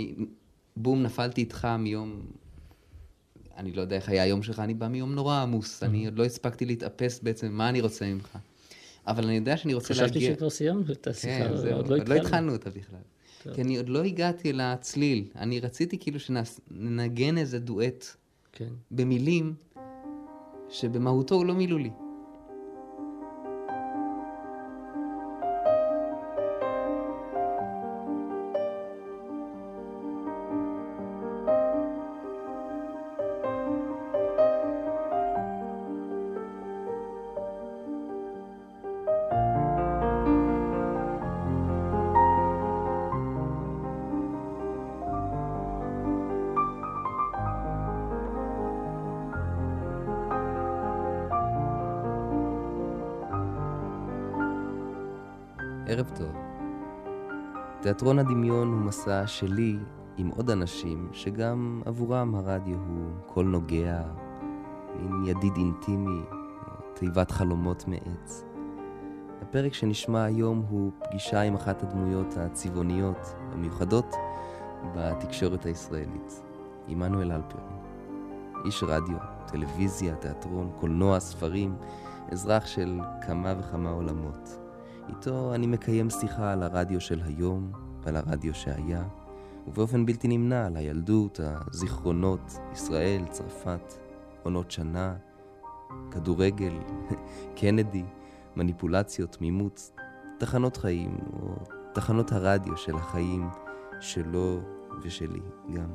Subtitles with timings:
[0.00, 0.14] אני,
[0.76, 2.20] בום, נפלתי איתך מיום,
[3.56, 6.24] אני לא יודע איך היה היום שלך, אני בא מיום נורא עמוס, אני עוד לא
[6.24, 8.38] הספקתי להתאפס בעצם, מה אני רוצה ממך.
[9.06, 10.34] אבל אני יודע שאני רוצה חשבתי להגיע...
[10.34, 12.26] שכבר סיימנו את השיחה, כן, זהו, עוד לא עוד לא התחלנו.
[12.26, 13.00] התחלנו אותה בכלל.
[13.54, 15.24] כי אני עוד לא הגעתי לצליל.
[15.36, 18.06] אני רציתי כאילו שננגן איזה דואט
[18.52, 18.68] כן.
[18.90, 19.54] במילים
[20.68, 21.90] שבמהותו הוא לא מילולי.
[57.90, 59.78] תיאטרון הדמיון הוא מסע שלי
[60.16, 64.02] עם עוד אנשים שגם עבורם הרדיו הוא קול נוגע,
[65.00, 68.44] מין ידיד אינטימי, או תיבת חלומות מעץ.
[69.42, 74.14] הפרק שנשמע היום הוא פגישה עם אחת הדמויות הצבעוניות המיוחדות
[74.94, 76.42] בתקשורת הישראלית,
[76.88, 77.76] עמנואל הלפרין.
[78.64, 81.76] איש רדיו, טלוויזיה, תיאטרון, קולנוע, ספרים,
[82.32, 84.59] אזרח של כמה וכמה עולמות.
[85.16, 87.72] איתו אני מקיים שיחה על הרדיו של היום
[88.02, 89.04] ועל הרדיו שהיה,
[89.66, 93.94] ובאופן בלתי נמנע על הילדות, הזיכרונות, ישראל, צרפת,
[94.42, 95.14] עונות שנה,
[96.10, 96.72] כדורגל,
[97.56, 98.04] קנדי,
[98.56, 99.90] מניפולציות, תמימות,
[100.38, 101.54] תחנות חיים, או
[101.92, 103.48] תחנות הרדיו של החיים
[104.00, 104.60] שלו
[105.02, 105.40] ושלי
[105.74, 105.90] גם.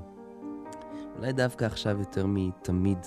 [1.17, 2.99] אולי דווקא עכשיו יותר מתמיד,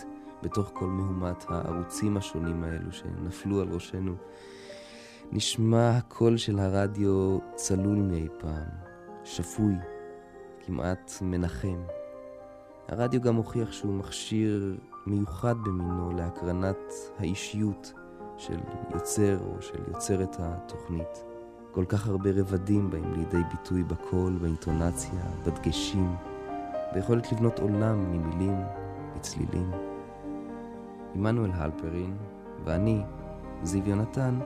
[0.43, 4.15] בתוך כל מהומת הערוצים השונים האלו שנפלו על ראשנו,
[5.33, 8.67] נשמע הקול של הרדיו צלול מאי פעם,
[9.25, 9.75] שפוי,
[10.61, 11.83] כמעט מנחם.
[12.89, 17.93] הרדיו גם הוכיח שהוא מכשיר מיוחד במינו להקרנת האישיות
[18.37, 18.59] של
[18.95, 21.25] יוצר או של יוצרת התוכנית.
[21.73, 26.17] כל כך הרבה רבדים באים לידי ביטוי בקול, באינטונציה, בדגשים,
[26.95, 28.57] ביכולת לבנות עולם ממילים
[29.17, 29.71] וצלילים.
[31.15, 32.17] עמנואל הלפרין
[32.65, 33.03] ואני,
[33.63, 34.39] זיו יונתן,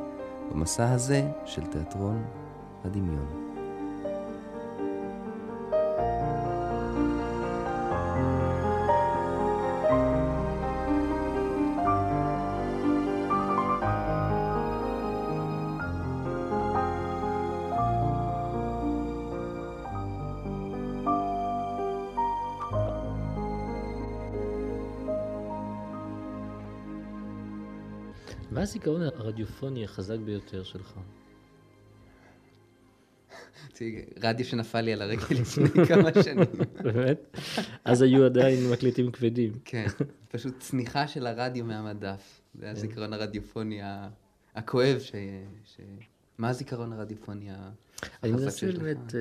[0.52, 2.24] במסע הזה של תיאטרון
[2.84, 3.51] הדמיון.
[28.52, 30.94] מה הזיכרון הרדיופוני החזק ביותר שלך?
[34.22, 36.44] רדיו שנפל לי על הרגל לפני כמה שנים.
[36.82, 37.36] באמת?
[37.84, 39.52] אז היו עדיין מקליטים כבדים.
[39.64, 39.86] כן,
[40.28, 42.40] פשוט צניחה של הרדיו מהמדף.
[42.54, 43.80] זה הזיכרון הרדיופוני
[44.54, 45.12] הכואב ש...
[45.64, 45.80] ש...
[46.38, 47.50] מה הזיכרון הרדיופוני
[48.22, 48.82] אני החזק מנסה שיש לך?
[48.82, 49.20] באמת אה,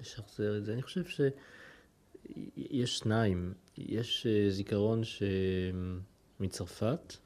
[0.00, 0.72] לשחזר את זה.
[0.72, 3.52] אני חושב שיש שניים.
[3.78, 5.22] יש אה, זיכרון ש...
[6.40, 7.16] מצרפת,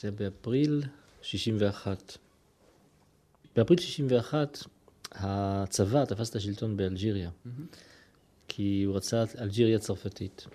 [0.00, 0.82] זה באפריל
[1.22, 2.18] 61.
[3.56, 4.58] באפריל 61
[5.12, 7.30] הצבא תפס את השלטון באלג'יריה,
[8.48, 10.46] כי הוא רצה אלג'יריה צרפתית.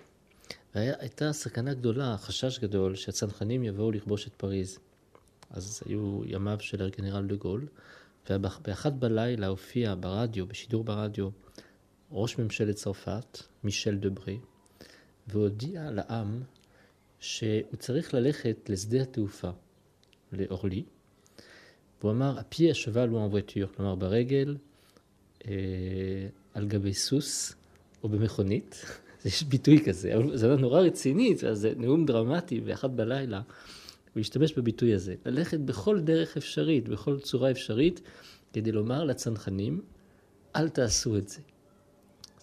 [0.74, 4.78] והייתה סכנה גדולה, חשש גדול, שהצנחנים יבואו לכבוש את פריז.
[5.50, 7.66] אז היו ימיו של הגנרל דה גול,
[8.30, 11.28] ובאחת בלילה הופיע ברדיו, בשידור ברדיו,
[12.12, 14.38] ראש ממשלת צרפת, מישל דברי,
[15.26, 16.42] והודיע לעם
[17.22, 19.50] שהוא צריך ללכת לשדה התעופה,
[20.32, 20.82] לאורלי,
[22.00, 24.56] והוא אמר, הפי השבל הוא voiture, כלומר ברגל,
[25.46, 25.52] אה,
[26.54, 27.54] על גבי סוס
[28.02, 28.84] או במכונית.
[29.24, 33.42] יש ביטוי כזה, אבל זה היה נורא רציני, זה נאום דרמטי באחת בלילה.
[34.14, 38.00] הוא השתמש בביטוי הזה, ללכת בכל דרך אפשרית, בכל צורה אפשרית,
[38.52, 39.80] כדי לומר לצנחנים,
[40.56, 41.40] אל תעשו את זה.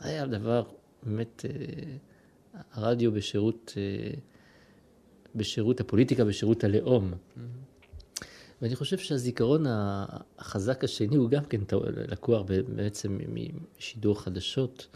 [0.02, 0.64] זה היה דבר,
[1.04, 4.14] באמת, אה, הרדיו בשירות, אה,
[5.36, 7.14] בשירות הפוליטיקה, בשירות הלאום.
[8.62, 9.66] ואני חושב שהזיכרון
[10.38, 11.62] החזק השני הוא גם כן
[12.08, 12.42] לקוח
[12.76, 13.20] בעצם
[13.78, 14.88] משידור חדשות,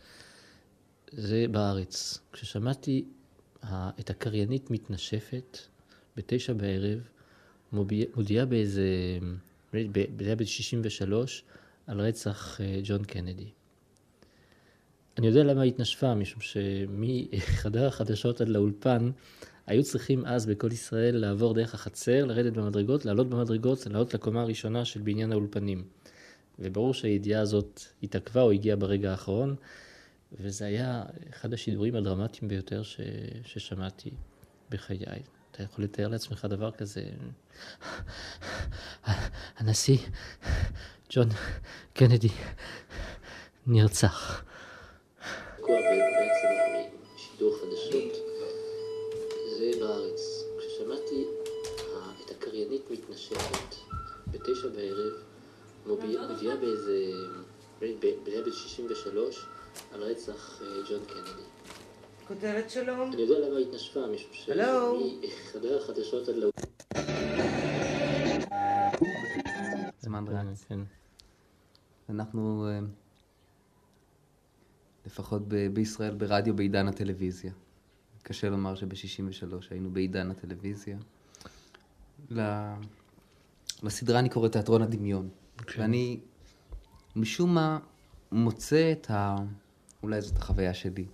[1.11, 2.19] זה בארץ.
[2.33, 3.05] כששמעתי
[3.99, 5.57] את הקריינית מתנשפת
[6.17, 6.99] בתשע בערב,
[7.71, 8.87] מודיעה באיזה,
[9.73, 9.79] זה
[10.19, 11.13] היה ב-63,
[11.87, 13.49] על רצח ג'ון קנדי.
[15.17, 19.11] אני יודע למה היא התנשפה, משום שמחדר החדשות עד לאולפן,
[19.67, 24.85] היו צריכים אז בכל ישראל לעבור דרך החצר, לרדת במדרגות, לעלות במדרגות, לעלות לקומה הראשונה
[24.85, 25.83] של בניין האולפנים.
[26.59, 29.55] וברור שהידיעה הזאת התעכבה או הגיעה ברגע האחרון,
[30.39, 32.99] וזה היה אחד השידורים הדרמטיים ביותר ש...
[33.43, 34.11] ששמעתי
[34.69, 35.23] בחיי.
[35.51, 37.03] אתה יכול לתאר לעצמך דבר כזה?
[39.57, 39.97] הנשיא
[41.09, 41.29] ג'ון
[41.93, 42.29] קנדי
[43.67, 44.43] נרצח.
[52.93, 53.75] מתנשפת
[54.31, 55.13] בתשע בערב,
[55.85, 57.11] מביאה באיזה,
[57.79, 59.17] ב-1963,
[59.93, 61.43] על רצח אה, ג'ון קנדי.
[62.27, 63.13] כותרת שלום.
[63.13, 66.49] אני יודע למה היא התנשפה, משום שמחדר החדשות עד לאו...
[69.99, 70.63] זמן רץ.
[70.63, 70.79] כן.
[72.09, 72.79] אנחנו, אה,
[75.05, 75.41] לפחות
[75.73, 77.51] בישראל, ברדיו בעידן הטלוויזיה.
[78.23, 80.97] קשה לומר שב-63 היינו בעידן הטלוויזיה.
[83.83, 85.29] לסדרה אני קורא תיאטרון הדמיון.
[85.57, 85.63] Okay.
[85.63, 85.81] כן.
[85.81, 86.19] ואני
[87.15, 87.79] משום מה
[88.31, 89.35] מוצא את ה...
[90.03, 91.05] אולי זאת החוויה שלי.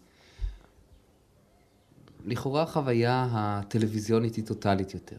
[2.26, 5.18] לכאורה החוויה הטלוויזיונית היא טוטאלית יותר.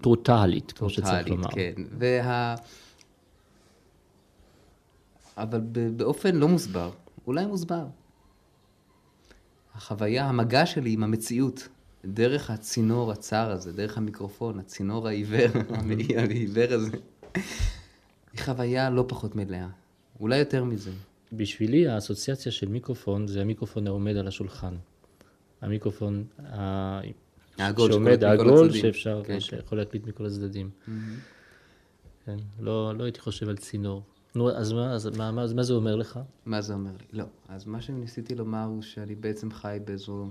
[0.00, 1.50] טוטאלית, כמו שצריך לומר.
[1.50, 2.54] כן, וה...
[5.36, 5.60] אבל
[5.96, 6.90] באופן לא מוסבר,
[7.26, 7.86] אולי מוסבר.
[9.74, 11.68] החוויה, המגע שלי עם המציאות,
[12.06, 15.48] דרך הצינור הצר הזה, דרך המיקרופון, הצינור העיוור,
[16.16, 16.96] העיוור הזה,
[18.32, 19.68] היא חוויה לא פחות מלאה.
[20.20, 20.90] אולי יותר מזה.
[21.32, 24.74] בשבילי האסוציאציה של מיקרופון זה המיקרופון העומד על השולחן.
[25.60, 27.00] המיקרופון ה...
[27.58, 29.76] העגול, שעומד, העגול שאפשר, כן, שיכול כן.
[29.76, 30.70] להקליט מכל הצדדים.
[30.70, 30.90] Mm-hmm.
[32.26, 34.02] כן, לא, לא הייתי חושב על צינור.
[34.34, 36.18] נו, אז מה, אז מה, מה, מה זה אומר לך?
[36.46, 37.06] מה זה אומר לי?
[37.12, 37.24] לא.
[37.48, 40.30] אז מה שניסיתי לומר הוא שאני בעצם חי באיזו...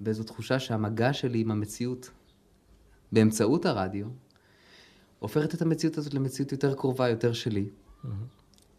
[0.00, 2.10] באיזו תחושה שהמגע שלי עם המציאות
[3.12, 4.06] באמצעות הרדיו,
[5.18, 7.68] הופכת את המציאות הזאת למציאות יותר קרובה, יותר שלי.
[7.68, 8.08] Mm-hmm.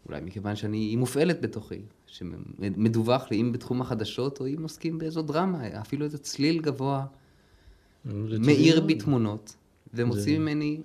[0.08, 5.22] אולי מכיוון שאני, היא מופעלת בתוכי, שמדווח לי, אם בתחום החדשות, או אם עוסקים באיזו
[5.22, 7.06] דרמה, אפילו איזה צליל גבוה,
[8.40, 9.56] מאיר בי תמונות,
[9.94, 10.38] ומוציא זה...
[10.38, 10.80] ממני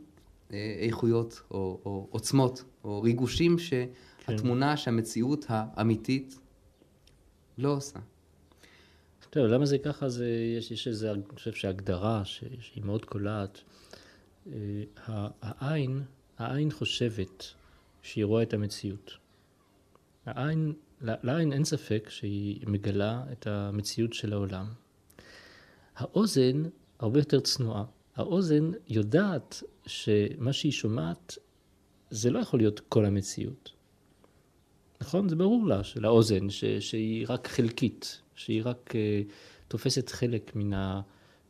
[0.53, 4.77] אה, איכויות, או, או עוצמות, או ריגושים שהתמונה, כן.
[4.77, 6.39] שהמציאות האמיתית
[7.57, 7.99] לא עושה.
[9.37, 10.09] טוב, למה זה ככה?
[10.09, 13.61] זה, יש, יש איזו, אני חושב שהגדרה שהיא מאוד קולעת.
[14.47, 14.53] אה,
[15.41, 16.03] העין,
[16.37, 17.43] העין חושבת
[18.01, 19.11] שהיא רואה את המציאות.
[20.25, 24.65] העין, לעין אין ספק שהיא מגלה את המציאות של העולם.
[25.95, 26.63] האוזן
[26.99, 27.85] הרבה יותר צנועה.
[28.15, 31.37] האוזן יודעת שמה שהיא שומעת
[32.09, 33.71] זה לא יכול להיות כל המציאות.
[35.01, 35.29] נכון?
[35.29, 39.31] זה ברור לה, של האוזן, ש, שהיא רק חלקית, שהיא רק uh,
[39.67, 41.01] תופסת חלק מן, ה,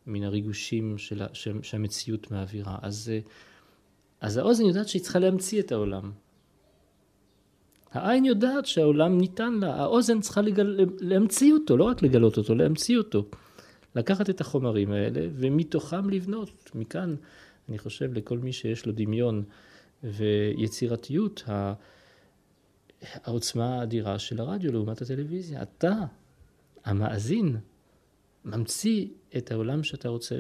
[0.07, 2.77] מן הריגושים של, ש, שהמציאות מעבירה.
[2.81, 3.29] אז, uh,
[4.21, 6.11] אז האוזן יודעת שהיא צריכה להמציא את העולם.
[7.91, 10.85] העין יודעת שהעולם ניתן לה, האוזן צריכה לגל...
[10.99, 13.25] להמציא אותו, לא רק לגלות אותו, להמציא אותו.
[13.95, 16.71] לקחת את החומרים האלה ומתוכם לבנות.
[16.75, 17.15] מכאן,
[17.69, 19.43] אני חושב, לכל מי שיש לו דמיון
[20.03, 21.43] ויצירתיות,
[23.01, 25.61] העוצמה האדירה של הרדיו לעומת הטלוויזיה.
[25.61, 25.93] אתה,
[26.85, 27.57] המאזין,
[28.45, 30.35] ממציא את העולם שאתה רוצה,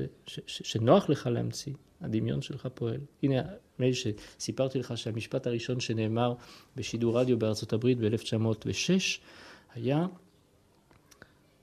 [0.47, 1.73] שנוח לך להמציא.
[2.01, 2.99] הדמיון שלך פועל.
[3.23, 3.41] הנה,
[3.79, 6.33] לי שסיפרתי לך שהמשפט הראשון שנאמר
[6.75, 9.19] בשידור רדיו בארצות הברית ב-1906
[9.75, 10.05] היה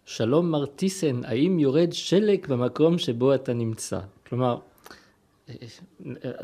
[0.04, 4.00] שלום מר טיסן, האם יורד שלג במקום שבו אתה נמצא?
[4.28, 4.58] כלומר,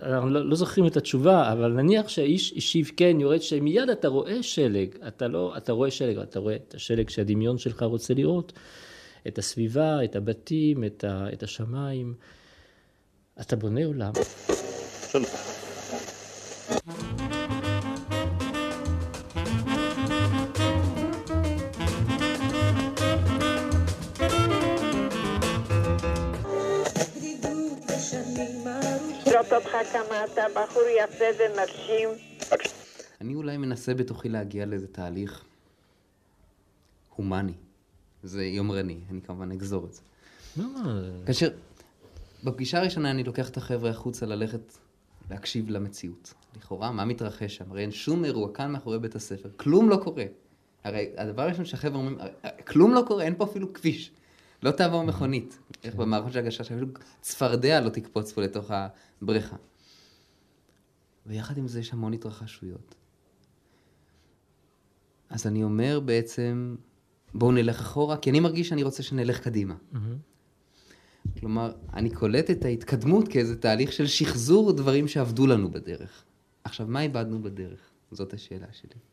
[0.02, 4.09] אנחנו לא, לא זוכרים את התשובה, אבל נניח שהאיש השיב כן, יורד שלג, מיד אתה
[4.09, 8.52] רואה שלג, אתה לא, אתה רואה שלג, אתה רואה את השלג שהדמיון שלך רוצה לראות,
[9.28, 12.14] את הסביבה, את הבתים, את, ה, את השמיים.
[13.40, 14.12] אתה בונה עולם.
[29.52, 32.09] אותך כמה אתה בחור יפה ומרשים.
[33.20, 35.44] אני אולי מנסה בתוכי להגיע לאיזה תהליך
[37.16, 37.52] הומני.
[38.23, 40.02] זה יומרני, אני כמובן אגזור את זה.
[41.26, 41.50] כאשר
[42.44, 44.61] בפגישה הראשונה אני לוקח את החבר'ה החוצה ללכת
[45.30, 46.35] להקשיב למציאות.
[46.56, 47.70] לכאורה, מה מתרחש שם?
[47.70, 50.25] הרי אין שום אירוע כאן מאחורי בית הספר, כלום לא קורה.
[50.85, 52.18] הרי הדבר הראשון שהחבר'ה אומרים,
[52.66, 54.11] כלום לא קורה, אין פה אפילו כביש.
[54.62, 55.59] לא תעבור מכונית.
[55.85, 56.87] איך במערכות של הגשה, שאפילו
[57.21, 59.57] צפרדע לא תקפוץ פה לתוך הבריכה.
[61.26, 62.95] ויחד עם זה יש המון התרחשויות.
[65.31, 66.76] אז אני אומר בעצם,
[67.35, 69.75] בואו נלך אחורה, כי אני מרגיש שאני רוצה שנלך קדימה.
[69.75, 69.97] Mm-hmm.
[71.40, 76.25] כלומר, אני קולט את ההתקדמות כאיזה תהליך של שחזור דברים שעבדו לנו בדרך.
[76.64, 77.81] עכשיו, מה איבדנו בדרך?
[78.11, 79.10] זאת השאלה שלי.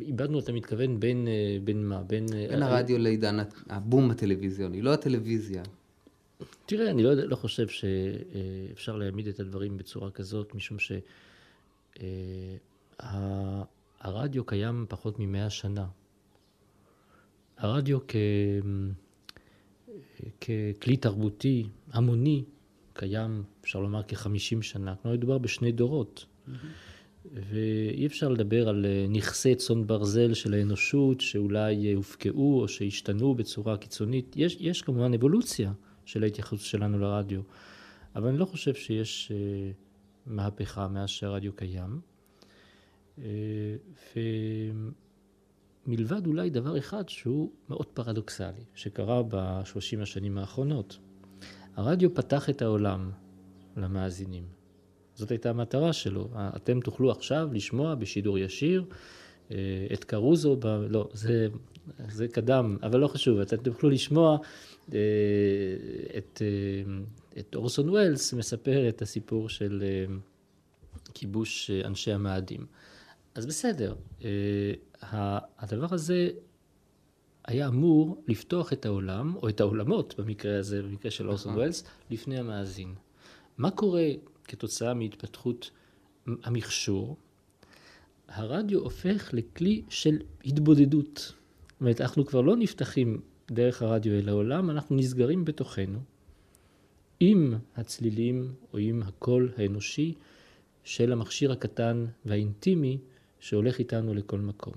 [0.00, 2.02] איבדנו, אתה מתכוון בין, אה, בין מה?
[2.02, 2.26] בין...
[2.34, 3.36] אה, בין הרדיו לעידן
[3.68, 5.62] הבום הטלוויזיוני, לא הטלוויזיה.
[6.66, 10.76] תראה, אני לא, לא חושב שאפשר להעמיד את הדברים בצורה כזאת, משום
[14.00, 15.86] שהרדיו קיים פחות ממאה שנה.
[17.56, 18.16] הרדיו כ...
[20.40, 22.44] ככלי תרבותי המוני
[22.92, 24.94] קיים, אפשר לומר, כחמישים שנה.
[24.96, 26.26] כלומר, מדובר בשני דורות.
[27.32, 34.36] ואי אפשר לדבר על נכסי צאן ברזל של האנושות שאולי הופקעו או שהשתנו בצורה קיצונית.
[34.36, 35.72] יש, יש כמובן אבולוציה
[36.04, 37.40] של ההתייחסות שלנו לרדיו,
[38.16, 39.70] אבל אני לא חושב שיש אה,
[40.26, 42.00] מהפכה מאז שהרדיו קיים.
[43.18, 43.24] אה,
[45.86, 50.98] מלבד אולי דבר אחד שהוא מאוד פרדוקסלי, שקרה בשלושים השנים האחרונות.
[51.76, 53.10] הרדיו פתח את העולם
[53.76, 54.63] למאזינים.
[55.14, 56.28] זאת הייתה המטרה שלו.
[56.36, 58.84] אתם תוכלו עכשיו לשמוע בשידור ישיר
[59.50, 59.56] אה,
[59.92, 60.66] את קרוזו, ב...
[60.66, 61.48] לא, זה,
[62.08, 64.38] זה קדם, אבל לא חשוב, אתם תוכלו לשמוע
[64.92, 64.98] אה,
[66.18, 66.92] את, אה,
[67.38, 69.84] את אורסון ווילס מספר את הסיפור של
[71.14, 72.66] כיבוש אנשי המאדים.
[73.34, 73.94] אז בסדר,
[75.58, 76.28] הדבר הזה
[77.44, 81.60] היה אמור לפתוח את העולם, או את העולמות במקרה הזה, במקרה של אורסון נכון.
[81.60, 82.94] ווילס, לפני המאזין.
[83.58, 84.08] מה קורה
[84.48, 85.70] כתוצאה מהתפתחות
[86.26, 87.16] המכשור?
[88.28, 91.16] הרדיו הופך לכלי של התבודדות.
[91.16, 93.20] זאת אומרת, אנחנו כבר לא נפתחים
[93.50, 95.98] דרך הרדיו אל העולם, אנחנו נסגרים בתוכנו
[97.20, 100.14] עם הצלילים או עם הקול האנושי
[100.84, 102.98] של המכשיר הקטן והאינטימי
[103.40, 104.74] שהולך איתנו לכל מקום.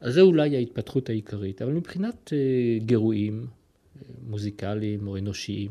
[0.00, 5.70] אז זה אולי ההתפתחות העיקרית, אבל מבחינת אה, גירויים אה, מוזיקליים או אנושיים,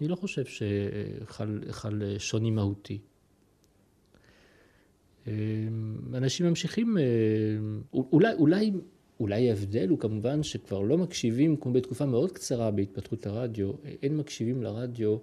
[0.00, 2.98] אני לא חושב שחל שוני מהותי.
[5.26, 5.32] אה,
[6.14, 6.96] אנשים ממשיכים,
[7.92, 8.72] אולי, אולי,
[9.20, 13.72] אולי ההבדל הוא כמובן שכבר לא מקשיבים, כמו בתקופה מאוד קצרה בהתפתחות הרדיו,
[14.02, 15.16] אין מקשיבים לרדיו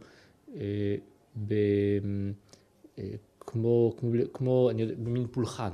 [1.47, 1.53] ב,
[3.39, 5.71] כמו, כמו, כמו אני יודע, במין פולחן.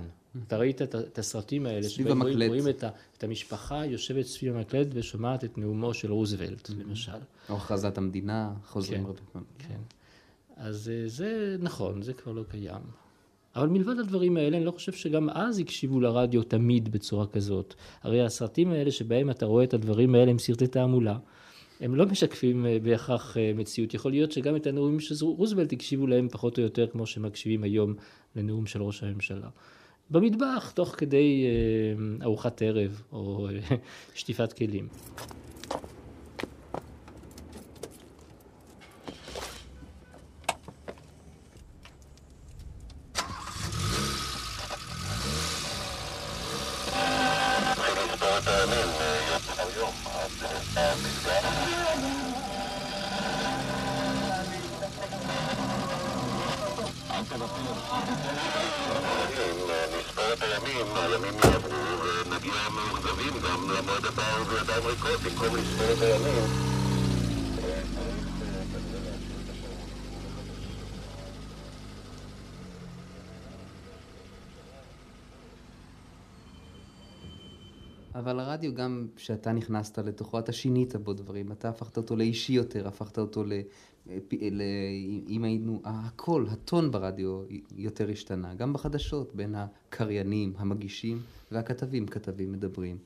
[0.47, 2.83] אתה ראית את הסרטים האלה, שבהם רואים, רואים את,
[3.17, 6.73] את המשפחה יושבת סביב המקלט ושומעת את נאומו של רוזוולט, mm-hmm.
[6.87, 7.11] למשל.
[7.49, 9.47] או הכרזת המדינה, חוזרים כן, הרבה פעמים.
[9.59, 9.79] כן.
[10.57, 12.81] אז אה, זה נכון, זה כבר לא קיים.
[13.55, 17.73] אבל מלבד הדברים האלה, אני לא חושב שגם אז הקשיבו לרדיו תמיד בצורה כזאת.
[18.03, 21.17] הרי הסרטים האלה שבהם אתה רואה את הדברים האלה הם סרטי תעמולה.
[21.79, 23.93] הם לא משקפים אה, בהכרח אה, מציאות.
[23.93, 27.93] יכול להיות שגם את הנאומים של רוזוולט הקשיבו להם פחות או יותר כמו שמקשיבים היום
[28.35, 29.49] לנאום של ראש הממשלה.
[30.11, 33.47] במטבח, תוך כדי אה, ארוחת ערב או
[34.15, 34.87] שטיפת כלים.
[78.15, 82.87] אבל הרדיו גם, כשאתה נכנסת לתוכו, אתה שינית בו דברים, אתה הפכת אותו לאישי יותר,
[82.87, 83.53] הפכת אותו ל...
[84.31, 84.61] ל...
[85.27, 87.41] אם היינו, הקול, הטון ברדיו
[87.75, 92.97] יותר השתנה, גם בחדשות, בין הקריינים, המגישים והכתבים, כתבים מדברים.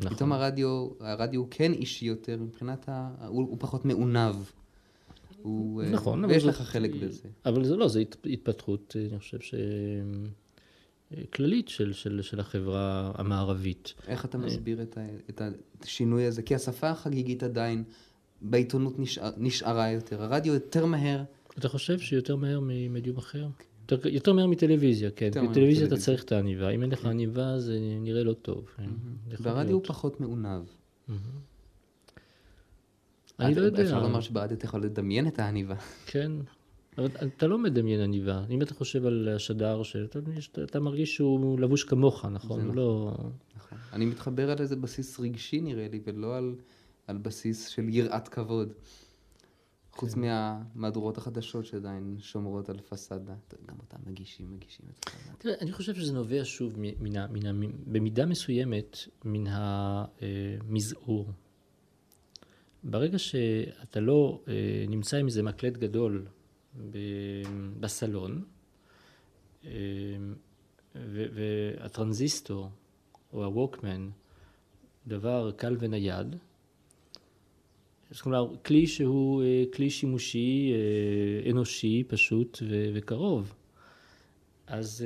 [0.00, 0.16] נכון.
[0.16, 3.10] פתאום הרדיו, הרדיו כן אישי יותר מבחינת, ה...
[3.26, 4.36] הוא, הוא פחות מעונב.
[5.42, 7.28] הוא, אה, נכון, ויש לך חלק בזה.
[7.46, 9.54] אבל זה לא, זו התפתחות, אני חושב ש...
[11.32, 13.94] כללית של, של, של החברה המערבית.
[14.08, 15.42] איך אתה מסביר את, ה, את
[15.82, 16.42] השינוי הזה?
[16.42, 17.84] כי השפה החגיגית עדיין
[18.42, 20.22] בעיתונות נשאר, נשארה יותר.
[20.22, 21.22] הרדיו יותר מהר.
[21.58, 23.46] אתה חושב שיותר מהר ממדיום אחר?
[23.92, 25.30] יותר, יותר מהר מטלוויזיה, כן.
[25.50, 26.70] בטלוויזיה אתה צריך את העניבה.
[26.70, 28.68] אם אין לך עניבה זה נראה לא טוב.
[29.40, 30.62] ברדיו הוא פחות מעונב.
[33.40, 33.82] אני לא יודע.
[33.82, 35.74] אפשר לומר שברדיו אתה יכול לדמיין את העניבה.
[36.06, 36.32] כן,
[36.98, 38.44] אבל אתה לא מדמיין עניבה.
[38.50, 39.82] אם אתה חושב על השדר,
[40.64, 42.60] אתה מרגיש שהוא לבוש כמוך, נכון?
[42.60, 42.74] נכון.
[42.74, 43.12] לא...
[43.56, 43.78] נכון.
[43.92, 46.54] אני מתחבר על איזה בסיס רגשי נראה לי, ולא על,
[47.06, 48.72] על בסיס של יראת כבוד.
[49.92, 50.20] חוץ כן.
[50.20, 53.34] מהמהדורות החדשות שעדיין שומרות על פסאדה.
[53.66, 55.32] גם אותם מגישים, מגישים את זה.
[55.38, 61.32] תראה, אני חושב שזה נובע שוב, מן, מן, מן, במידה מסוימת, מן המזעור.
[62.84, 66.26] ברגע שאתה לא אה, נמצא עם איזה מקלט גדול
[67.80, 68.44] בסלון,
[69.64, 69.70] אה,
[70.94, 72.70] והטרנזיסטור
[73.32, 74.10] או הווקמן
[75.06, 76.36] דבר קל ונייד,
[78.10, 80.72] זאת אומרת, כלי שהוא אה, כלי שימושי,
[81.50, 82.62] אנושי, פשוט
[82.94, 83.54] וקרוב.
[84.66, 85.04] אז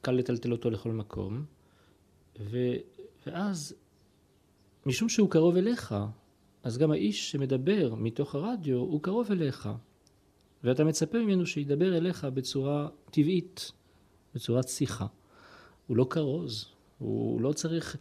[0.00, 1.44] קל לטלטל אותו לכל מקום,
[3.26, 3.74] ואז
[4.86, 5.94] משום שהוא קרוב אליך,
[6.62, 9.68] אז גם האיש שמדבר מתוך הרדיו הוא קרוב אליך,
[10.64, 13.72] ואתה מצפה ממנו שידבר אליך בצורה טבעית,
[14.34, 15.06] בצורת שיחה.
[15.86, 16.66] הוא לא כרוז,
[16.98, 18.00] הוא לא צריך, אה,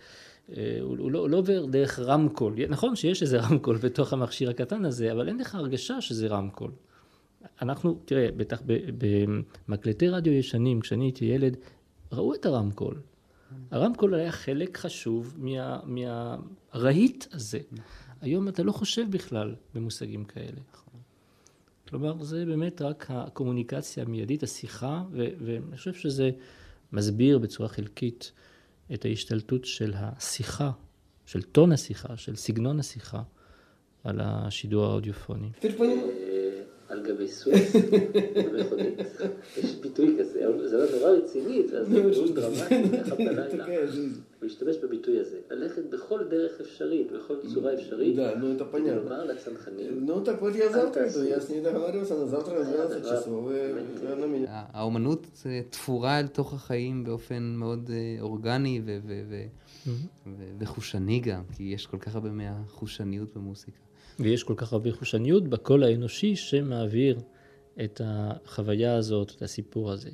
[0.82, 2.56] הוא לא, הוא לא עובר דרך רמקול.
[2.70, 6.72] נכון שיש איזה רמקול בתוך המכשיר הקטן הזה, אבל אין לך הרגשה שזה רמקול.
[7.62, 8.62] אנחנו, תראה, בטח
[9.68, 11.58] במקלטי רדיו ישנים, כשאני הייתי ילד,
[12.12, 13.02] ראו את הרמקול.
[13.72, 17.60] הרמקול היה חלק חשוב מה, מהרהיט הזה.
[18.22, 20.62] היום אתה לא חושב בכלל במושגים כאלה.
[21.90, 26.32] כלומר, זה באמת רק הקומוניקציה המיידית, השיחה, ואני חושב שזה
[26.92, 28.32] מסביר בצורה חלקית
[28.94, 30.72] את ההשתלטות של השיחה,
[31.26, 33.22] של טון השיחה, של סגנון השיחה,
[34.04, 35.50] על השידור האודיופוני.
[36.93, 37.77] על גבי סוויס,
[38.37, 38.99] במכונית,
[39.57, 43.67] יש ביטוי כזה, זה לא נורא רציני, ואז זה נאום דרמטי, ככה בלילה.
[44.41, 50.41] הוא השתמש בביטוי הזה, ללכת בכל דרך אפשרית, בכל צורה אפשרית, ולומר לצנחנים, Ну так
[50.41, 53.45] вот я завтра иду, я с ней договорился, на завтра на 12 часов,
[54.03, 54.47] ואנה מיני.
[54.49, 55.27] האומנות
[55.71, 57.91] תפורה אל תוך החיים באופן מאוד
[58.21, 58.83] אורגני
[60.61, 63.79] וחושני גם, כי יש כל כך הרבה מהחושניות במוסיקה.
[64.20, 67.20] ויש כל כך הרבה חושניות בקול האנושי שמעביר
[67.84, 70.10] את החוויה הזאת, את הסיפור הזה.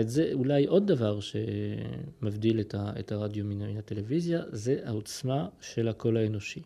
[0.00, 5.88] את זה אולי עוד דבר שמבדיל את, ה, את הרדיו מן הטלוויזיה, זה העוצמה של
[5.88, 6.62] הקול האנושי.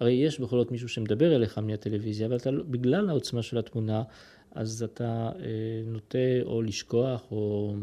[0.00, 4.02] הרי יש בכל זאת מישהו שמדבר אליך מהטלוויזיה, אבל אתה, לא, בגלל העוצמה של התמונה,
[4.50, 7.74] אז אתה אה, נוטה או לשכוח או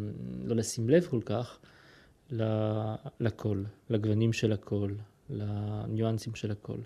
[0.44, 1.60] לא לשים לב כל כך
[3.20, 4.96] לקול, לגוונים של הקול,
[5.30, 6.80] לניואנסים של הקול.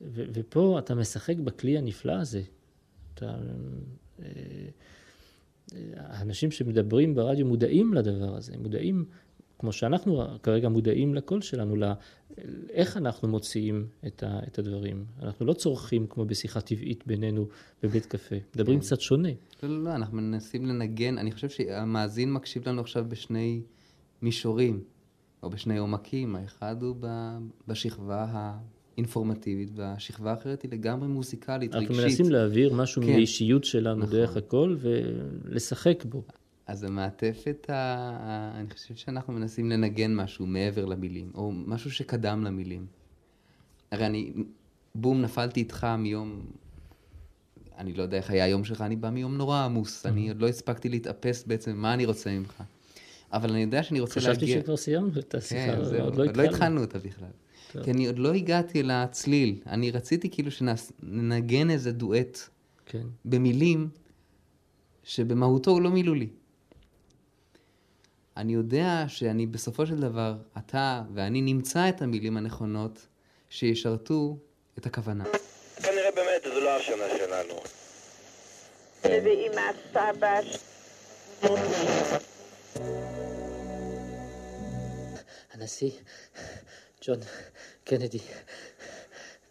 [0.00, 2.42] ו- ופה אתה משחק בכלי הנפלא הזה.
[3.14, 3.36] אתה,
[4.22, 4.26] אה,
[5.96, 9.04] האנשים שמדברים ברדיו מודעים לדבר הזה, מודעים,
[9.58, 11.86] כמו שאנחנו כרגע מודעים לקול שלנו, לא,
[12.70, 15.04] איך אנחנו מוציאים את, ה, את הדברים.
[15.22, 17.46] אנחנו לא צורכים כמו בשיחה טבעית בינינו
[17.82, 18.84] בבית קפה, מדברים כן.
[18.84, 19.28] קצת שונה.
[19.62, 23.62] לא, לא, לא, אנחנו מנסים לנגן, אני חושב שהמאזין מקשיב לנו עכשיו בשני
[24.22, 24.84] מישורים,
[25.42, 26.96] או בשני עומקים, האחד הוא
[27.68, 28.56] בשכבה
[28.98, 31.90] אינפורמטיבית, והשכבה האחרת היא לגמרי מוזיקלית, רגשית.
[31.90, 33.08] אנחנו מנסים להעביר משהו כן.
[33.08, 34.12] מהאישיות שלנו נכון.
[34.12, 36.22] דרך הכל ולשחק בו.
[36.66, 38.60] אז המעטפת, ה...
[38.60, 42.86] אני חושב שאנחנו מנסים לנגן משהו מעבר למילים, או משהו שקדם למילים.
[43.90, 44.32] הרי אני,
[44.94, 46.46] בום, נפלתי איתך מיום,
[47.78, 50.48] אני לא יודע איך היה היום שלך, אני בא מיום נורא עמוס, אני עוד לא
[50.48, 52.62] הספקתי להתאפס בעצם מה אני רוצה ממך.
[53.32, 54.34] אבל אני יודע שאני רוצה להגיע...
[54.34, 57.28] חשבתי שכבר סיימנו את השיחה, כן, עוד לא, לא התחלנו אותה בכלל.
[57.72, 57.84] טוב.
[57.84, 59.60] כי אני עוד לא הגעתי לצליל.
[59.66, 62.38] אני רציתי כאילו שננגן איזה דואט
[62.86, 63.02] כן.
[63.24, 63.88] במילים
[65.04, 66.28] שבמהותו הוא לא מילולי.
[68.36, 73.06] אני יודע שאני בסופו של דבר, אתה ואני נמצא את המילים הנכונות
[73.50, 74.36] שישרתו
[74.78, 75.24] את הכוונה.
[75.76, 77.54] כנראה באמת זו לא השנה שלנו.
[79.04, 80.40] ועם הסבא...
[85.52, 85.90] הנשיא
[87.06, 87.20] ג'ון
[87.84, 88.18] קנדי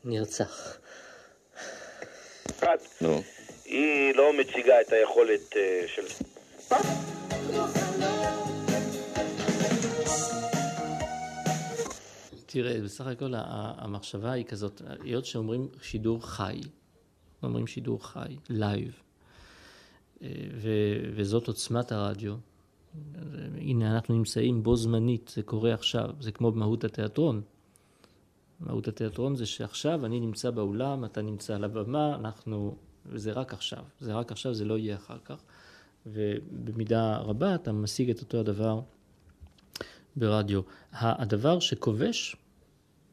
[0.04, 0.78] נרצח.
[3.02, 3.22] נו.
[3.66, 6.02] היא לא מציגה את היכולת אה, של...
[12.46, 16.62] תראה, בסך הכל המחשבה היא כזאת, היות שאומרים שידור חי,
[17.44, 19.02] אומרים שידור חי, live,
[20.22, 20.30] אה,
[21.16, 22.36] וזאת עוצמת הרדיו,
[23.58, 27.42] הנה אנחנו נמצאים בו זמנית, זה קורה עכשיו, זה כמו במהות התיאטרון.
[28.60, 33.84] מהות התיאטרון זה שעכשיו אני נמצא באולם, אתה נמצא על הבמה, אנחנו, וזה רק עכשיו,
[34.00, 35.42] זה רק עכשיו, זה לא יהיה אחר כך.
[36.06, 38.82] ובמידה רבה אתה משיג את אותו הדבר
[40.16, 40.62] ברדיו.
[40.92, 42.36] הדבר שכובש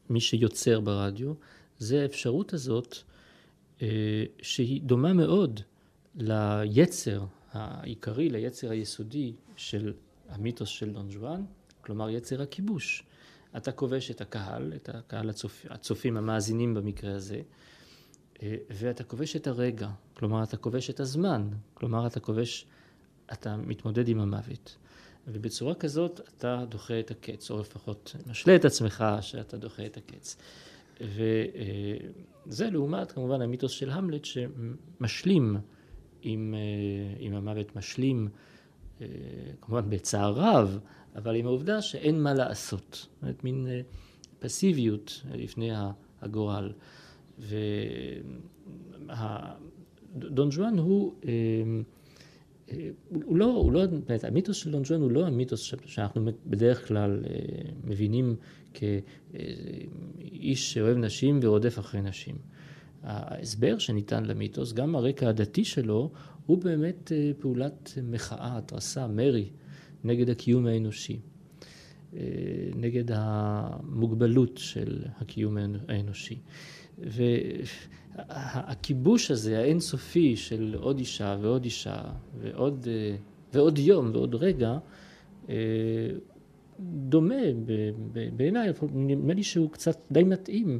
[0.09, 1.33] מי שיוצר ברדיו,
[1.77, 2.97] זה האפשרות הזאת
[3.81, 5.59] אה, שהיא דומה מאוד
[6.15, 9.93] ליצר העיקרי, ליצר היסודי של
[10.29, 11.45] המיתוס של דון ג'ואן,
[11.81, 13.03] כלומר יצר הכיבוש.
[13.57, 15.65] אתה כובש את הקהל, את הקהל הצופ...
[15.69, 17.41] הצופים המאזינים במקרה הזה,
[18.43, 22.65] אה, ואתה כובש את הרגע, כלומר אתה כובש את הזמן, כלומר אתה כובש,
[23.33, 24.77] אתה מתמודד עם המוות.
[25.27, 30.37] ובצורה כזאת אתה דוחה את הקץ, או לפחות משלה את עצמך שאתה דוחה את הקץ.
[31.01, 35.57] וזה לעומת כמובן המיתוס של המלט שמשלים
[36.23, 38.27] עם, אה, עם המוות, משלים
[39.01, 39.07] אה,
[39.61, 40.79] כמובן בצער רב,
[41.15, 42.91] אבל עם העובדה שאין מה לעשות.
[42.91, 43.81] זאת אומרת, מין אה,
[44.39, 45.69] פסיביות לפני
[46.21, 46.71] הגורל.
[50.15, 51.13] ודון ג'ואן הוא,
[53.25, 57.23] הוא לא, הוא לא, באמת, המיתוס של דון ג'ואן הוא לא המיתוס שאנחנו בדרך כלל
[57.83, 58.35] מבינים
[58.73, 62.35] כאיש שאוהב נשים ורודף אחרי נשים.
[63.03, 66.11] ההסבר שניתן למיתוס, גם הרקע הדתי שלו,
[66.45, 69.49] הוא באמת פעולת מחאה, התרסה, מרי,
[70.03, 71.19] נגד הקיום האנושי,
[72.75, 76.39] נגד המוגבלות של הקיום האנושי.
[78.17, 82.01] והכיבוש הזה, האינסופי של עוד אישה ועוד אישה
[82.39, 82.87] ועוד,
[83.53, 84.77] ועוד יום ועוד רגע,
[86.79, 87.43] דומה
[88.35, 90.79] בעיניי, נדמה לי שהוא קצת די מתאים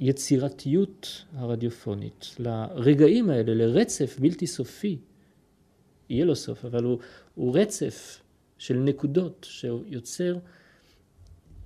[0.00, 4.98] ליצירתיות הרדיופונית, לרגעים האלה, לרצף בלתי סופי.
[6.08, 6.98] יהיה לו סוף, אבל הוא,
[7.34, 8.20] הוא רצף
[8.58, 10.38] של נקודות שיוצר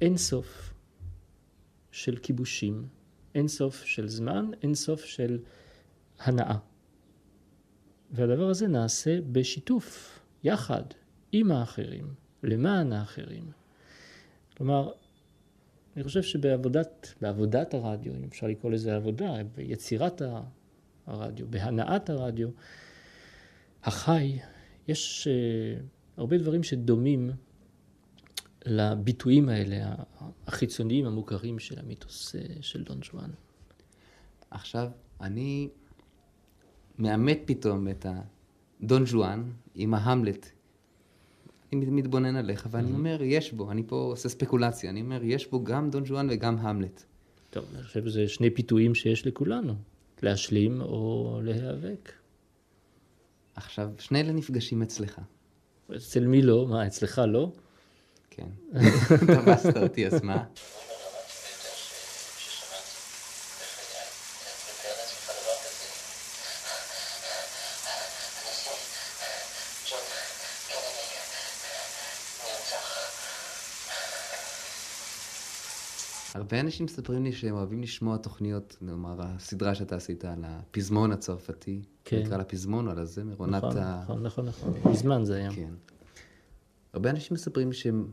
[0.00, 0.74] אין סוף
[1.90, 2.86] של כיבושים,
[3.34, 5.38] אין סוף של זמן, אין סוף של
[6.18, 6.56] הנאה.
[8.10, 10.82] והדבר הזה נעשה בשיתוף, יחד,
[11.32, 13.50] עם האחרים, למען האחרים.
[14.56, 14.90] כלומר,
[15.96, 20.22] אני חושב שבעבודת בעבודת הרדיו, אם אפשר לקרוא לזה עבודה, ביצירת
[21.06, 22.48] הרדיו, בהנעת הרדיו,
[23.84, 24.38] החי,
[24.88, 25.82] יש uh,
[26.16, 27.30] הרבה דברים שדומים
[28.64, 29.94] לביטויים האלה,
[30.46, 33.30] החיצוניים המוכרים של המיתוס uh, של דון ג'ואן.
[34.50, 35.68] עכשיו, אני
[36.98, 38.06] מאמת פתאום את
[38.80, 40.46] הדון ג'ואן עם ההמלט
[41.72, 45.64] אני מתבונן עליך, ואני אומר, יש בו, אני פה עושה ספקולציה, אני אומר, יש בו
[45.64, 47.02] גם דון ג'ואן וגם המלט.
[47.50, 49.74] טוב, אני חושב שזה שני פיתויים שיש לכולנו,
[50.22, 52.12] להשלים או להיאבק.
[53.54, 55.20] עכשיו, שני אלה נפגשים אצלך.
[55.96, 56.66] אצל מי לא?
[56.68, 57.52] מה, אצלך לא?
[58.30, 58.48] כן.
[59.34, 60.44] תפסת אותי, אז מה?
[76.38, 81.82] הרבה אנשים מספרים לי שהם אוהבים לשמוע תוכניות, נאמר, הסדרה שאתה עשית על הפזמון הצרפתי,
[82.04, 82.22] כן.
[82.22, 84.02] נקרא לה פזמון או על הזמר, עונת נכון, ה...
[84.02, 85.50] נכון, נכון, נכון, מזמן זה היה.
[85.52, 85.70] כן.
[86.92, 88.06] הרבה אנשים מספרים שהם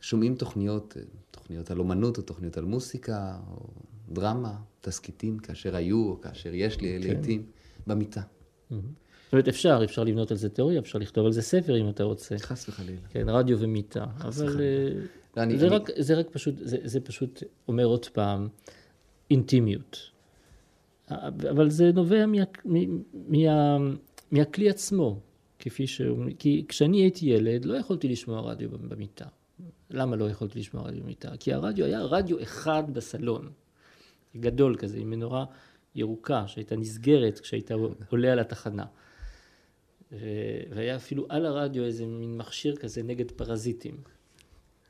[0.00, 0.96] שומעים תוכניות,
[1.30, 3.68] תוכניות על אומנות או תוכניות על מוסיקה או
[4.12, 7.08] דרמה, תסכיתים, כאשר היו או כאשר יש לי כן.
[7.08, 7.46] לעיתים,
[7.86, 8.22] במיטה.
[8.70, 12.04] זאת אומרת, אפשר, אפשר לבנות על זה תיאוריה, אפשר לכתוב על זה ספר אם אתה
[12.04, 12.38] רוצה.
[12.38, 13.00] חס וחלילה.
[13.10, 14.04] כן, רדיו ומיטה.
[14.18, 15.00] חס אבל וחלילה.
[15.36, 18.48] לא, אני- זה, אני- רק, זה רק פשוט, זה, זה פשוט אומר עוד פעם,
[19.30, 20.10] אינטימיות.
[21.10, 22.78] אבל זה נובע מה, מה,
[23.28, 23.76] מה,
[24.30, 25.20] מהכלי עצמו,
[25.58, 29.24] כפי שהוא, כי כשאני הייתי ילד לא יכולתי לשמוע רדיו במיטה.
[29.90, 31.36] למה לא יכולתי לשמוע רדיו במיטה?
[31.40, 33.50] כי הרדיו היה רדיו אחד בסלון,
[34.36, 35.44] גדול כזה, עם מנורה
[35.94, 37.70] ירוקה שהייתה נסגרת כשהיית
[38.10, 38.84] עולה על התחנה.
[40.12, 40.18] ו-
[40.70, 43.96] והיה אפילו על הרדיו איזה מין מכשיר כזה נגד פרזיטים.